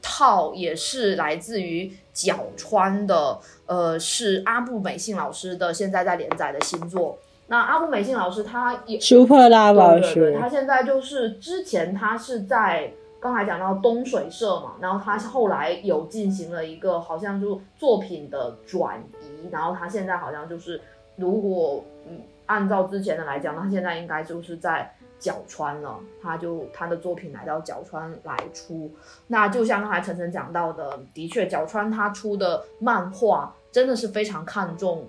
[0.00, 7.18] 套也是来自于角川的，呃，是阿部美幸老师的，现在在连载的新作。
[7.46, 20.80] 那阿部美幸老师他也 Super 拉宝对对对，学他现在就是之前他是在刚才讲到东水社嘛，然后他后来有进行了一个好像就作品的转移，然后他现在好像就是
[21.16, 28.90] 如果嗯按照之前的来讲，他现在应该就是在角川了，他就他的作品来到角川来出，
[29.28, 35.04] 那就像刚才晨晨讲到的，的确角川他出的漫画真的是非常看重。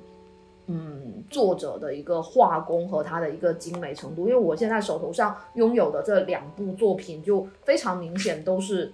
[0.67, 8.93] 嗯，作者的一个画工和他的一个精美程度，因为我现在手头上拥有的这两部作品，就非常明显都是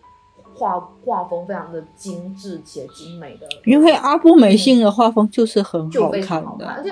[0.56, 6.92] 画画风非常的精致且精美的，因为阿部美幸的画风就是很好就非常看的，好看，而且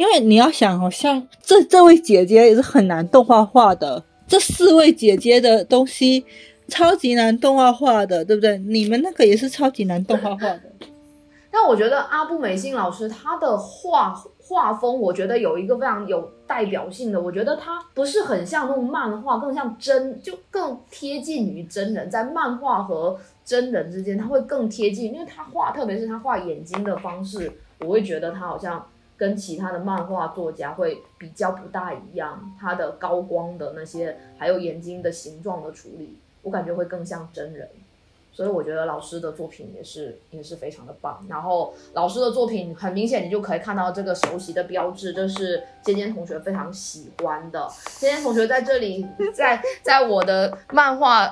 [0.00, 6.24] 因为你要想，好像这这位姐姐也是很难动画化的，这四位姐姐的东西
[6.68, 8.56] 超级难动画化的，对不对？
[8.60, 10.62] 你们那个也是超级难动画化的。
[11.52, 28.82] 但我觉得阿布美信老师他的画画风，我觉得有一个非常有代表性的，我觉得他不是很像那种漫画，更像真，就更贴近于真人，在漫画和真人之间，他会更贴近，因为他画，特别是他画眼睛的方式，我会觉得他好像
[29.20, 37.68] 跟其他的漫画作家会比较不大一样，他的高光的那些，还有眼睛的形状的处理，我感觉会更像真人。
[38.32, 41.22] 所以我觉得老师的作品也是也是非常的棒。
[41.28, 47.68] 然后老师的作品很明显，你就可以看到这个熟悉的标志，这是尖尖同学非常喜欢的。
[47.98, 49.04] 尖尖同学在这里，
[49.34, 51.30] 在在我的漫画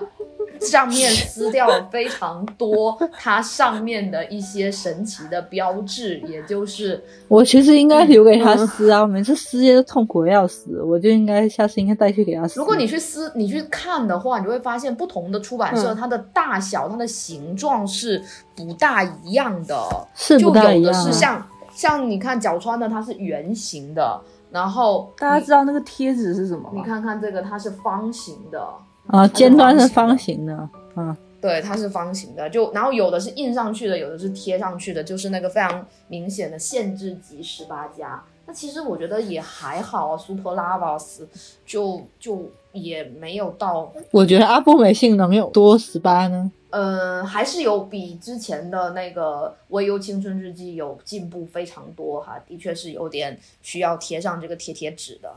[0.61, 12.59] 上面撕掉了非常多它上面的一些神奇的标志，也就是我其实应该留给他撕啊，每次撕也都痛苦的要死，我就应该下次应该带去给他撕。
[12.59, 18.23] 如果你去撕、你去看的话，你就会发现不同的出版社、嗯它的大小、它的形状是
[18.55, 19.77] 不大一样的。
[20.15, 26.83] 是就有的不大一样、啊，是像像你看角川的，它是圆形的，然后大家知道那个贴纸是什么吗你？
[26.83, 28.65] 看看这个，它是方形的，
[29.09, 30.55] 啊，尖端是方形的，
[30.95, 38.23] 啊，对，它是方形的，就然后有的是印上去的，有的是贴上去的，就是那个非常明显的限制级十八加。
[38.47, 41.21] 那其实我觉得也还好啊，Super Lavas
[41.67, 46.51] 就就也没有到我觉得阿布美性能有多十八呢？
[46.71, 55.31] 呃，还是有比之前的那个《微优青春日记》有进步非常多哈，的确是有点需要贴上这个贴贴纸的。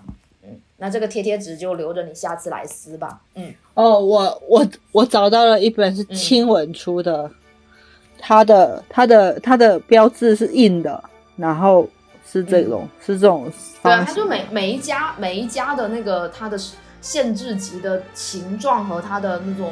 [0.82, 3.22] 嗯，那这个贴贴纸就留着你下次来撕吧。
[3.36, 7.30] 嗯，哦，我我我找到了一本是亲吻出的，
[8.20, 11.04] 它的它的它的标志是硬的，
[11.36, 11.88] 然后
[12.28, 13.52] 是这种、是这种
[13.84, 16.58] 对啊，它就每每一家每一家的那个它的
[17.00, 19.72] 限制级的形状和它的那种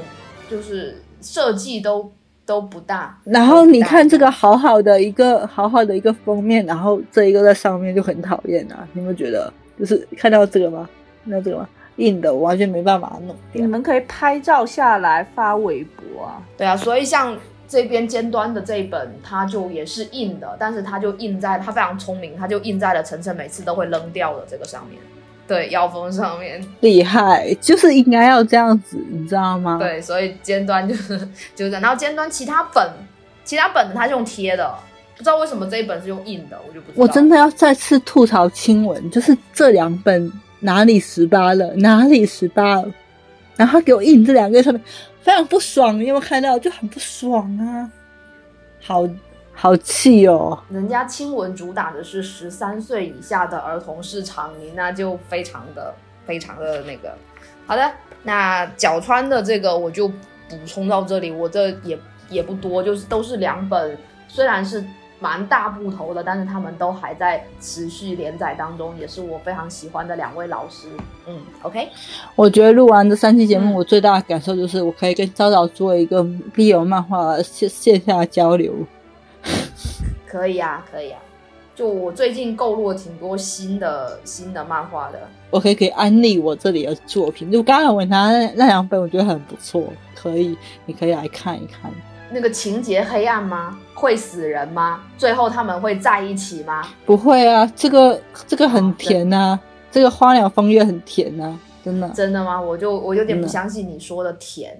[0.49, 2.11] 就是设计都
[2.45, 3.19] 都不大。
[3.23, 8.87] 然后你看这个好好的一个好好的一个封面，然后这一个在上面就很讨厌啊！
[8.93, 10.87] 你们觉得就是看到这个吗？
[11.29, 11.67] 看到这个？
[11.97, 13.61] 硬的我完全没办法把它弄掉。
[13.61, 16.41] 你们可以拍照下来发微博啊。
[16.57, 24.97] 对啊，所以像这边尖端的这一本，它就也是印的，但是它就印在它非常聪明，它就印在了晨晨每次都会扔掉的这个上面，
[25.45, 26.65] 对，腰封上面。
[26.79, 31.17] 厉害，就是应该要这样子，你知道吗？，对，所以尖端就是
[31.53, 32.89] 就是这样，然后尖端其他本
[33.43, 34.73] 其他本它是用贴的，
[35.17, 37.03] 不知道为什么这一本是用印的，我就不知道。
[37.03, 40.31] 我真的要再次吐槽亲吻，就是这两本
[40.61, 42.91] 哪里十八了，哪里十八了，
[43.55, 44.81] 然后他给我印这两个上面，
[45.21, 46.57] 非常不爽，你有没有看到？
[46.59, 47.89] 就很不爽啊，
[48.81, 49.07] 好
[49.53, 50.57] 好气哦。
[50.69, 55.93] 人家亲吻主打的是十三岁以下的儿童市场，你那就非常的
[56.25, 57.13] 非常的那个。
[57.65, 57.91] 好的，
[58.23, 61.99] 那角川的这个我就补充到这里，我这也
[62.29, 63.97] 也不多，就是都是两本，
[64.27, 64.83] 虽然是
[65.19, 70.87] 蛮大部头的，但是他们都还在持续连载当中，也是我非常喜欢的两位老师。
[71.27, 71.89] 嗯，OK，
[72.35, 76.23] 我觉得录完这三期节目，嗯我最大的感受就是，我可以跟昭昭做一个
[76.55, 78.73] BL 漫画线线下交流。
[80.25, 81.19] 可以啊，可以啊。
[81.75, 91.89] 就我最近购入了挺多新的新的漫画的，我可以可以安利我这里的作品，就刚才我拿那那两本，我觉得很不错，可以，你可以来看一看。
[92.31, 93.77] 那个情节黑暗吗？
[93.93, 95.01] 会死人吗？
[95.17, 96.83] 最后他们会在一起吗？
[97.05, 99.59] 不会啊，这个这个很甜呐、
[99.91, 102.07] 这个花鸟风月很甜呐、真的。
[102.09, 102.59] 真的吗？
[102.61, 104.77] 我就我有点不相信你说的甜。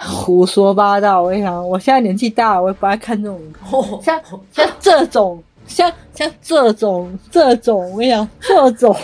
[0.00, 1.20] 胡说八道！
[1.22, 3.40] 我跟你讲，我现在年纪大了，我也不爱看这种，
[4.00, 4.20] 像
[4.52, 8.96] 像这种，像像这种这种，我跟你讲，这种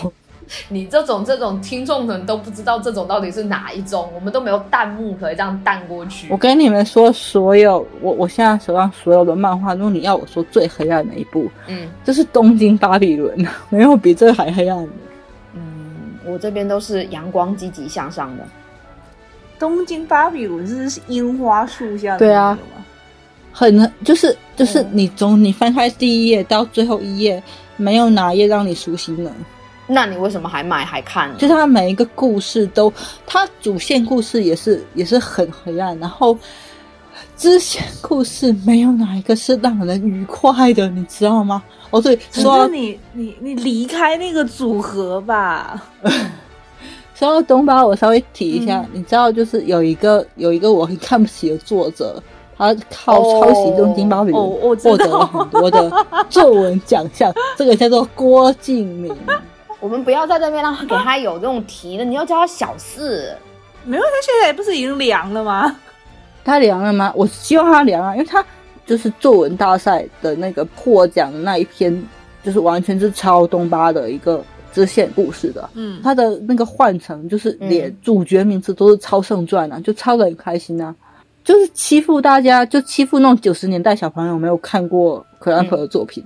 [0.69, 6.37] 你这种这种听众可能都不知道这种到底是哪一种，我们都没有弹幕可以这样弹过去我。
[6.37, 13.35] 跟你们说，所有我我现在手上所有的漫画，如果你要我说最黑暗的一部，嗯就是《东京巴比伦》，
[13.69, 14.89] 没有比这个还黑暗的。
[15.55, 15.61] 嗯，
[16.25, 18.43] 我这边都是阳光积极向上的。
[19.57, 22.85] 东京巴比伦是樱花树下的对啊那个吗？
[23.51, 27.41] 很就是就是嗯你从你翻开第一页到最后一页，
[27.77, 29.31] 没有哪一页让你舒心的。
[29.87, 31.35] 那你为什么还买还看呢？
[31.37, 32.91] 就是它每一个故事都，
[33.25, 36.37] 它主线故事也是也是很黑暗，然后
[37.37, 41.61] 支线故事没有哪一个是让人愉快的，你知道吗？
[41.91, 45.81] 哦，对，只说到你你你离开那个组合吧。
[47.13, 52.21] 说到东巴，我稍微提一下，嗯你知道，就是有一个有一个我很看不起的作者，
[52.57, 55.89] 他靠哦抄袭东京巴比获得了很多的
[56.29, 59.15] 作文奖项，这个叫做郭敬明。
[59.85, 63.31] 我们不要在这边让他给他有这种题了，你要叫他小四。
[63.83, 65.75] 没有，他现在不是已经凉了吗？
[66.43, 67.13] 他凉了吗？
[67.15, 68.43] 我希望他凉啊，因为他
[68.83, 72.03] 就是作文大赛的那个获奖的那一篇，
[72.43, 75.69] 就是完全是抄东巴的一个支线故事的。
[75.75, 80.95] 嗯，他的那个换乘就是连嗯主角名字都是抄圣传啊，就抄的很开心啊。
[81.43, 86.25] 就是欺负大家，就欺负那种九十年代小朋友没有看过克兰普的作品。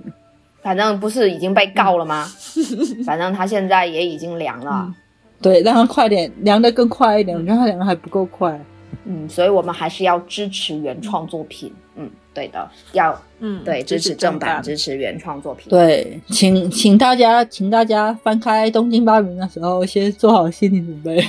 [0.62, 2.26] 反正不是已经被告了吗？
[3.04, 4.92] 反正他现在也已经凉了。
[5.40, 8.60] 对，让他快点凉的更快一点，我觉得他凉的还不够快。
[9.04, 11.72] 嗯，所以我们还是要支持原创作品。
[11.96, 14.94] 嗯，对的，要嗯，对支持正版，支持。
[14.96, 15.70] 原创作品。
[15.70, 21.24] 对，请请大家，请大家翻开《东京巴比伦》的时候，先做好心理准备。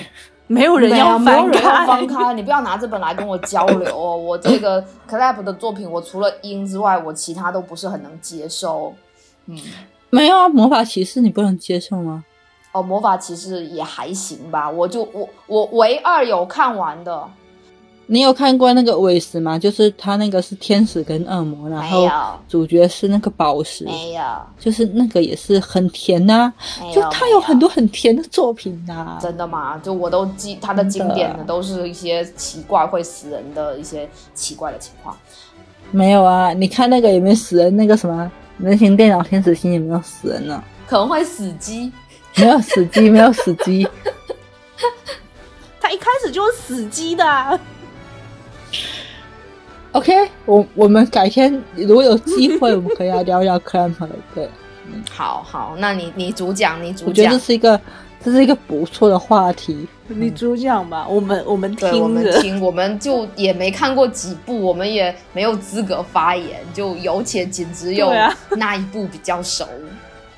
[0.47, 4.17] 没有人要翻没有人要开，翻开，你不要拿这本来跟我交流哦。
[4.17, 8.93] 我这个 Clap 的作品，我除了音之外，我其他都不是很能接受。
[9.51, 9.59] 嗯，
[10.09, 12.23] 没有啊，魔法骑士你不能接受吗？
[12.71, 17.21] 哦，魔法骑士也还行吧，我就我我唯二有看完的，
[18.05, 19.59] 你有看过那个尾石吗？
[19.59, 22.09] 就是他那个是天使跟恶魔，然后
[22.47, 24.23] 主角是那个宝石，没有，
[24.57, 29.77] 就是那个也是很甜呐、没就他有很多很甜的作品呐、真的吗？
[29.79, 35.15] 就我都记他的经典的都是一些奇怪会死人的一些奇怪的情况。
[35.91, 37.75] 没有啊，你看那个有没有死人？
[37.75, 38.31] 那个什么
[38.63, 41.91] 人形电脑天使心也没有死人呢、可能会死机，
[42.37, 43.87] 没有死机，没有死机。
[45.79, 47.59] 他一开始就是死机的啊、
[49.93, 50.13] OK，
[50.45, 53.95] 我我们改天如果有机会，我们可以来聊聊 Clamp。
[54.33, 54.49] 对，
[55.09, 57.79] 好好，那你你主讲，你主讲我觉得这，是一个
[58.23, 59.87] 这是一个不错的话题。
[60.07, 62.07] 你主讲吧，我们我们听，我。
[62.07, 68.11] 们听，我们就也没看过几部，我们也没有资格发言，就有且仅只有
[68.49, 69.65] 那一部比较熟。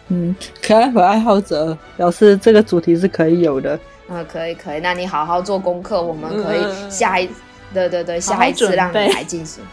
[0.10, 3.80] 嗯，可爱粉爱好者表示这个主题是可以有的。
[4.10, 7.28] 嗯，可以可以，那你好好做功课，我们可以嗯下一，
[7.74, 9.64] 对对对，下一次让你来进行。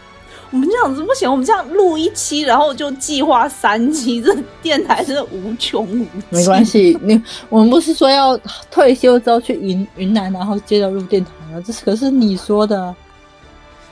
[0.51, 6.09] 我们这样子不行，我们这样录一期，然后就计划三期，这电台真的无穷无尽。
[6.29, 8.37] 没关系，你我们不是说要
[8.69, 11.63] 退休之后去云云南，然后接着录电台吗？
[11.65, 12.95] 这是可是你说的啊。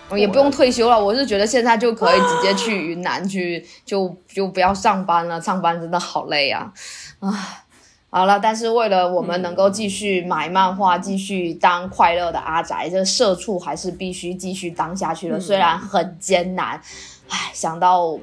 [0.10, 6.74] 我也不用退休了，我是觉得现在就可以直接去云南去，就就不要上班了，上班真的好累啊，
[7.20, 7.64] 啊。
[8.12, 16.82] 好了，但是为了我们能够继续买漫画，继续当快乐的阿宅，这社畜还是必须继续当下去了，嗯虽然很艰难。
[17.30, 18.18] 唉，想到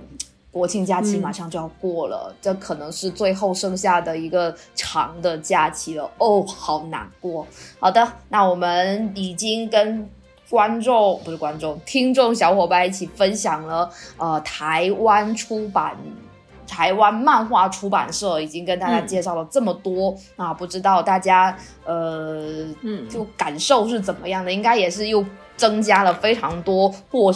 [0.50, 7.46] 国庆假期嗯马上就要过了，这可能是最后剩下的一个长的假期了，哦，好难过。
[7.78, 10.10] 好的，那我们已经跟
[10.50, 15.96] 观众不是观众，听众小伙伴一起分享了呃台湾出版。
[16.66, 24.52] 台湾漫画出版社已经跟大家嗯介绍了这么多、啊，不知道大家呃嗯就感受是怎么样的？
[24.52, 25.24] 应该也是又
[25.56, 27.32] 增加了非常多过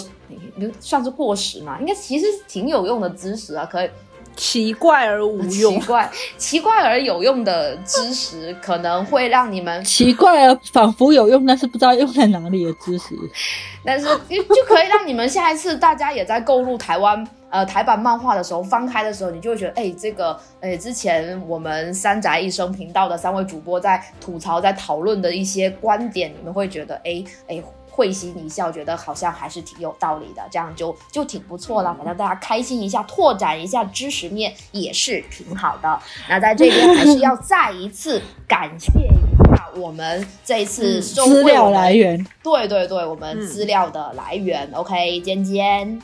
[0.79, 1.79] 算是过时嘛？
[1.81, 3.89] 应该其实挺有用的知识啊，可以
[4.37, 5.87] 奇怪而无用 奇。
[5.87, 13.15] 怪奇怪而有用的知识， 可能会让你们奇怪而，仿佛有用，但是不知道用在哪里的知识。
[13.85, 27.63] 但是就就可以让你们下一次大家也在购入台湾呃台版漫画的时候，翻开的时候，你就会觉得，哎，这个哎之前我们三宅一生频道的三位主播在吐槽、在讨论的一些观点，你们会觉得，哎哎。
[27.93, 31.93] 会心一笑，觉得好像还是挺有道理的，这样就就挺不错了。
[31.97, 36.01] 反正大家开心一下，拓展一下知识面也是挺好的。
[36.29, 46.01] 那在这边还是要再一次感谢一下我们这一次资料来源，对对对，我们嗯资料的来源、o k 尖尖。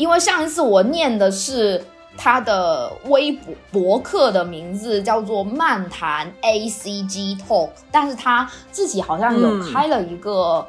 [0.00, 1.84] 因为上一次我念的是
[2.16, 10.66] 他的微博博客的名字叫做漫谈 A C G Talk，但是他自己好像有嗯开了一个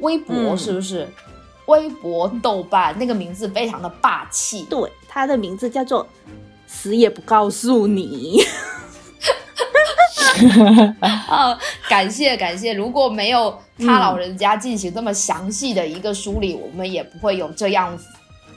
[0.00, 1.08] 微博，嗯是不是？
[1.64, 6.06] 微博豆瓣那个名字非常的霸气，对，他的名字叫做
[6.68, 8.42] “死也不告诉你
[11.26, 11.58] 啊，
[11.88, 12.74] 感谢感谢！
[12.74, 17.98] 如果没有他老人家进行这么详细的一个梳理，我们也不会有这样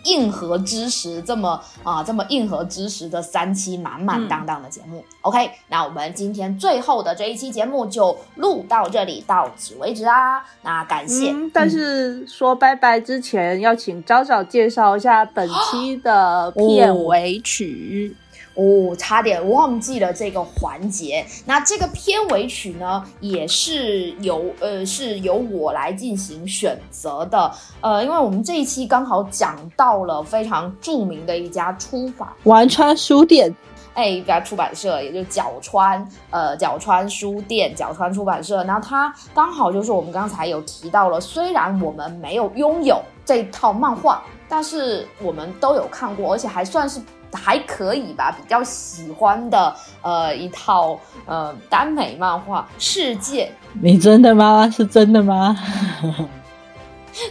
[0.03, 5.03] 硬核知识这么啊这么硬核知识的三期满满当当的节目。
[5.22, 10.45] OK，那我们今天最后的这一期节目就录到这里，到此为止啦。
[10.61, 11.06] 那感”。
[11.07, 18.14] 谢，嗯，但是说拜拜之前，要请昭昭介绍一下本期的片尾曲。
[18.14, 18.27] 哦，
[18.95, 21.25] 差点忘记了这个环节。
[21.45, 27.51] 那这个片尾曲呢，也是由呃是由我来进行选择的。
[27.81, 33.53] 呃，因为我们这一期刚好讲到了非常著名的一家出版丸川书店，
[33.93, 38.63] 哎，一家出版社，也就角川，呃，角川书店、角川出版社。
[38.63, 47.02] 然后它刚好就是我们刚才有提到了，虽然我们没有拥有这套漫画，但是我们都有看过，而且还算是
[47.34, 53.52] 还可以吧，比较喜欢的呃一套呃耽美漫画《世界
[53.82, 54.69] 你真的吗？
[54.69, 55.57] 是真的吗？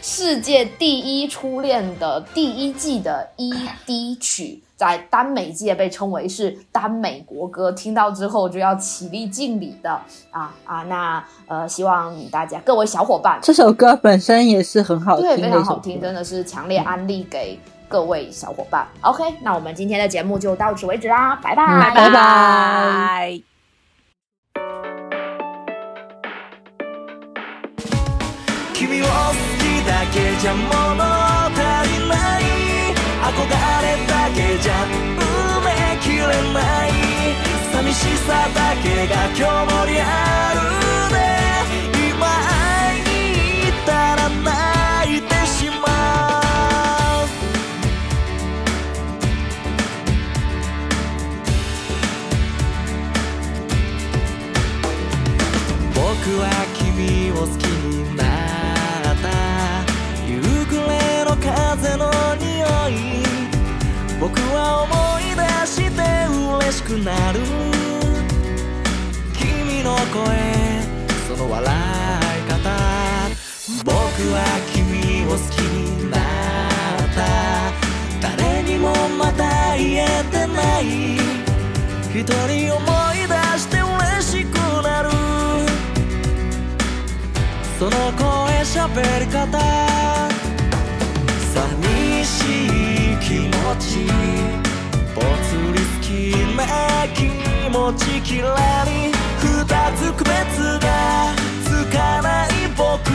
[0.02, 9.91] 世界第一初恋的第一季的 ED 曲，在耽美界被称为是耽美国歌，听到之后就要起立敬礼的
[10.31, 10.83] 啊啊！
[10.83, 16.13] 那呃，希望大家各位小伙伴，这首歌本身也是很好听对，的，非常好听，真。
[16.13, 18.87] 的是强烈安利给各位小伙伴。
[19.01, 23.41] OK，那我们今天的节目就到此为止啦，拜拜，嗯拜拜拜拜。
[28.73, 30.59] 君を好きだけじゃ物
[31.53, 32.54] 足りない
[33.26, 34.72] 憧れだけじゃ
[35.18, 35.68] 埋め
[36.00, 36.22] きれ
[36.52, 36.88] ない
[37.72, 40.56] 寂しさだけが今日もりある
[41.12, 41.16] ね
[42.08, 43.10] 今会いに
[43.66, 45.86] 行ったら泣いてしま
[47.24, 47.26] う
[55.94, 55.98] 僕
[56.38, 56.44] は
[56.78, 57.75] 君を好き
[66.76, 67.40] しくなる。
[69.32, 70.26] 君の声
[71.26, 71.70] その笑い
[72.50, 72.54] 方。
[73.82, 73.94] 僕
[74.34, 74.44] は
[74.74, 76.20] 君を好きになっ
[77.16, 77.18] た。
[78.20, 81.16] 誰にもまだ言えてない。
[82.12, 82.82] 一人思
[83.14, 85.08] い出して嬉しくなる。
[87.78, 88.24] その声
[88.60, 89.58] 喋り方。
[91.54, 92.36] 寂し
[93.12, 93.86] い気持ち。
[95.14, 95.75] ぽつり
[96.56, 97.28] 隙な気
[97.70, 98.54] 持ちきら
[98.86, 100.32] り二つ区別
[100.80, 103.10] がつかない僕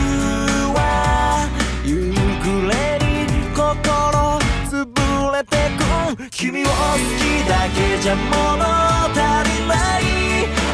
[0.74, 1.48] は
[1.84, 4.38] 夕暮れに心
[4.70, 4.86] 潰
[5.32, 6.70] れてく君を好
[7.18, 8.62] きだけじゃ物
[9.10, 9.18] 足
[9.50, 10.00] りない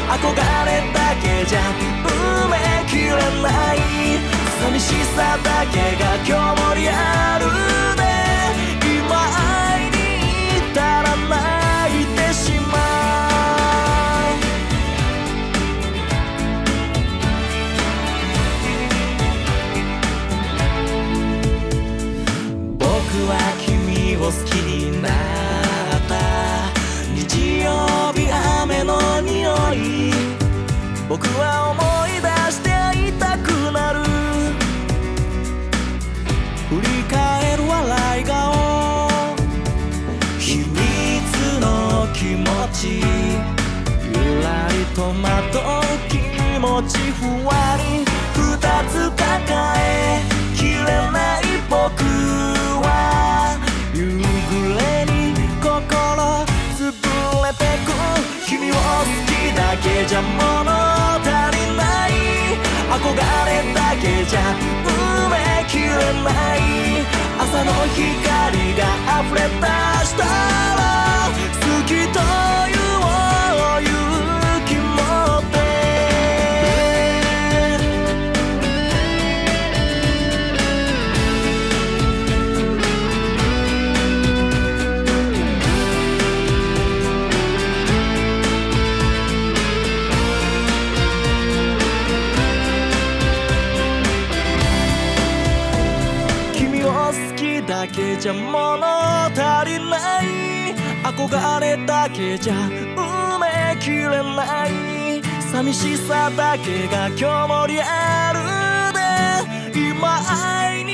[0.07, 0.29] 憧
[0.65, 1.59] れだけじゃ
[2.05, 2.53] 埋め
[2.87, 3.09] きれ
[3.41, 3.77] ない
[4.61, 7.88] 寂しさだけが今日もリアル
[63.09, 64.39] 憧れだけじゃ
[64.85, 65.87] 埋めきれ
[66.23, 66.57] ない。
[67.39, 68.83] 朝の光が
[69.21, 69.65] 溢れ出
[70.05, 98.77] したらゃ物
[99.33, 108.39] 足りない憧れだけじゃ埋めきれない寂しさだけが今日もリアル
[108.93, 110.93] で今会いに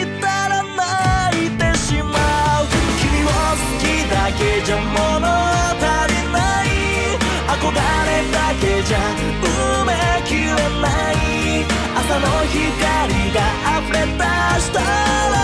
[0.00, 2.66] 行ったら泣いてしまう
[3.00, 3.32] 君を好
[3.80, 5.26] きだけじゃ物
[5.78, 6.66] 足りない
[7.48, 8.96] 憧れだけじゃ
[9.42, 9.90] 埋め
[10.26, 11.18] きれない。
[11.96, 13.38] 朝の光が
[13.80, 14.22] 溢れ出
[14.60, 15.36] したら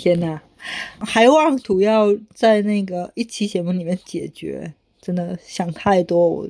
[0.00, 0.40] 天哪，
[0.98, 6.48] 还妄图要在那个一期节目里面解决，真的想太多，我